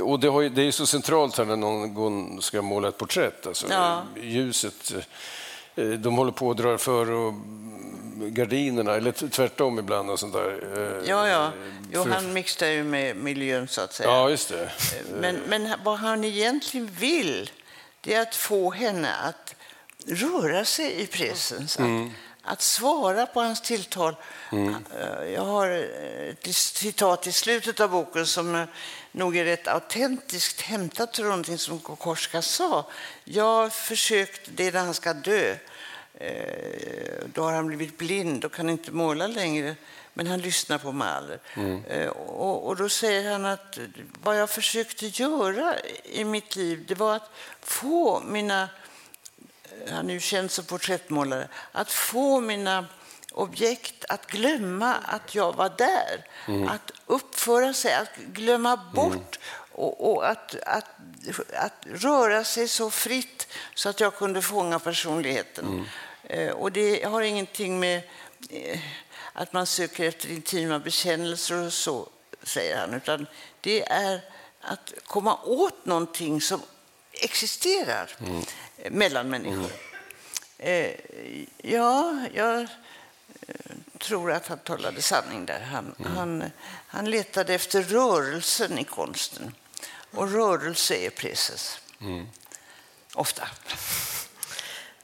[0.00, 3.46] och det, det är så centralt här när någon ska måla ett porträtt.
[3.46, 4.02] Alltså, ja.
[4.16, 4.92] Ljuset,
[5.76, 7.34] eh, de håller på att dra för och
[8.16, 10.10] gardinerna, eller tvärtom ibland.
[10.10, 10.66] Och sånt där.
[10.76, 11.52] Eh, ja, ja.
[11.92, 14.08] Jo, han mixar ju med miljön så att säga.
[14.08, 14.70] Ja, just det.
[15.20, 17.50] Men, men vad han egentligen vill,
[18.04, 19.54] det är att få henne att
[20.06, 21.78] röra sig i presens.
[21.78, 22.10] Mm
[22.44, 24.16] att svara på hans tilltal.
[24.52, 24.74] Mm.
[24.98, 28.66] Eh, jag har ett citat i slutet av boken som
[29.12, 32.86] nog är rätt autentiskt hämtat från någonting som Kokorska sa.
[33.24, 35.56] Jag försökte, det är när han ska dö.
[36.14, 39.76] Eh, då har han blivit blind och kan inte måla längre.
[40.14, 41.38] Men han lyssnar på Mahler.
[41.54, 41.84] Mm.
[41.84, 43.78] Eh, och, och, då säger han att
[44.22, 48.68] vad jag försökte göra i mitt liv det var att få mina
[49.90, 52.86] han är ju känd som porträttmålare, att få mina
[53.32, 56.26] objekt att glömma att jag var där.
[56.48, 56.68] Mm.
[56.68, 59.64] Att uppföra sig, att glömma bort mm.
[59.72, 60.90] och, och, att, att,
[61.54, 65.66] att röra sig så fritt så att jag kunde fånga personligheten.
[65.66, 65.84] Mm.
[66.48, 68.02] Eh, och det har ingenting med
[68.50, 68.80] eh,
[69.34, 72.08] att man söker efter intima bekännelser och så,
[72.42, 73.26] säger han, utan
[73.60, 74.20] det är
[74.60, 76.62] att komma åt någonting som
[77.12, 78.10] existerar.
[78.18, 78.42] Mm
[78.90, 79.70] mellan människor.
[80.58, 80.90] Mm.
[80.90, 80.94] Eh,
[81.72, 82.68] ja, jag eh,
[83.98, 85.60] tror att han talade sanning där.
[85.60, 86.16] Han, mm.
[86.16, 86.50] han,
[86.86, 89.54] han letade efter rörelsen i konsten.
[90.10, 91.80] Och rörelse är precis.
[92.00, 92.26] Mm.
[93.14, 93.48] Ofta.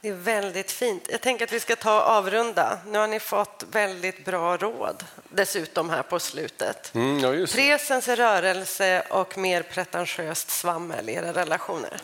[0.01, 1.07] Det är väldigt fint.
[1.09, 2.79] Jag tänker att vi ska ta avrunda.
[2.87, 6.95] Nu har ni fått väldigt bra råd dessutom här på slutet.
[6.95, 12.01] Mm, ja, Presens rörelse och mer pretentiöst svammel i era relationer.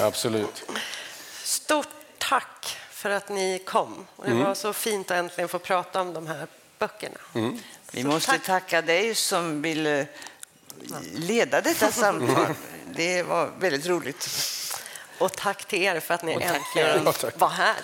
[0.00, 0.64] Absolut.
[1.42, 4.06] Stort tack för att ni kom.
[4.24, 4.44] Det mm.
[4.44, 6.46] var så fint att äntligen få prata om de här
[6.78, 7.18] böckerna.
[7.34, 7.58] Mm.
[7.92, 8.44] Vi måste tack.
[8.44, 10.06] tacka dig som ville
[11.12, 12.46] leda detta samtal.
[12.94, 14.28] Det var väldigt roligt.
[15.22, 17.04] Och tack till er för att ni äntligen
[17.34, 17.76] var här.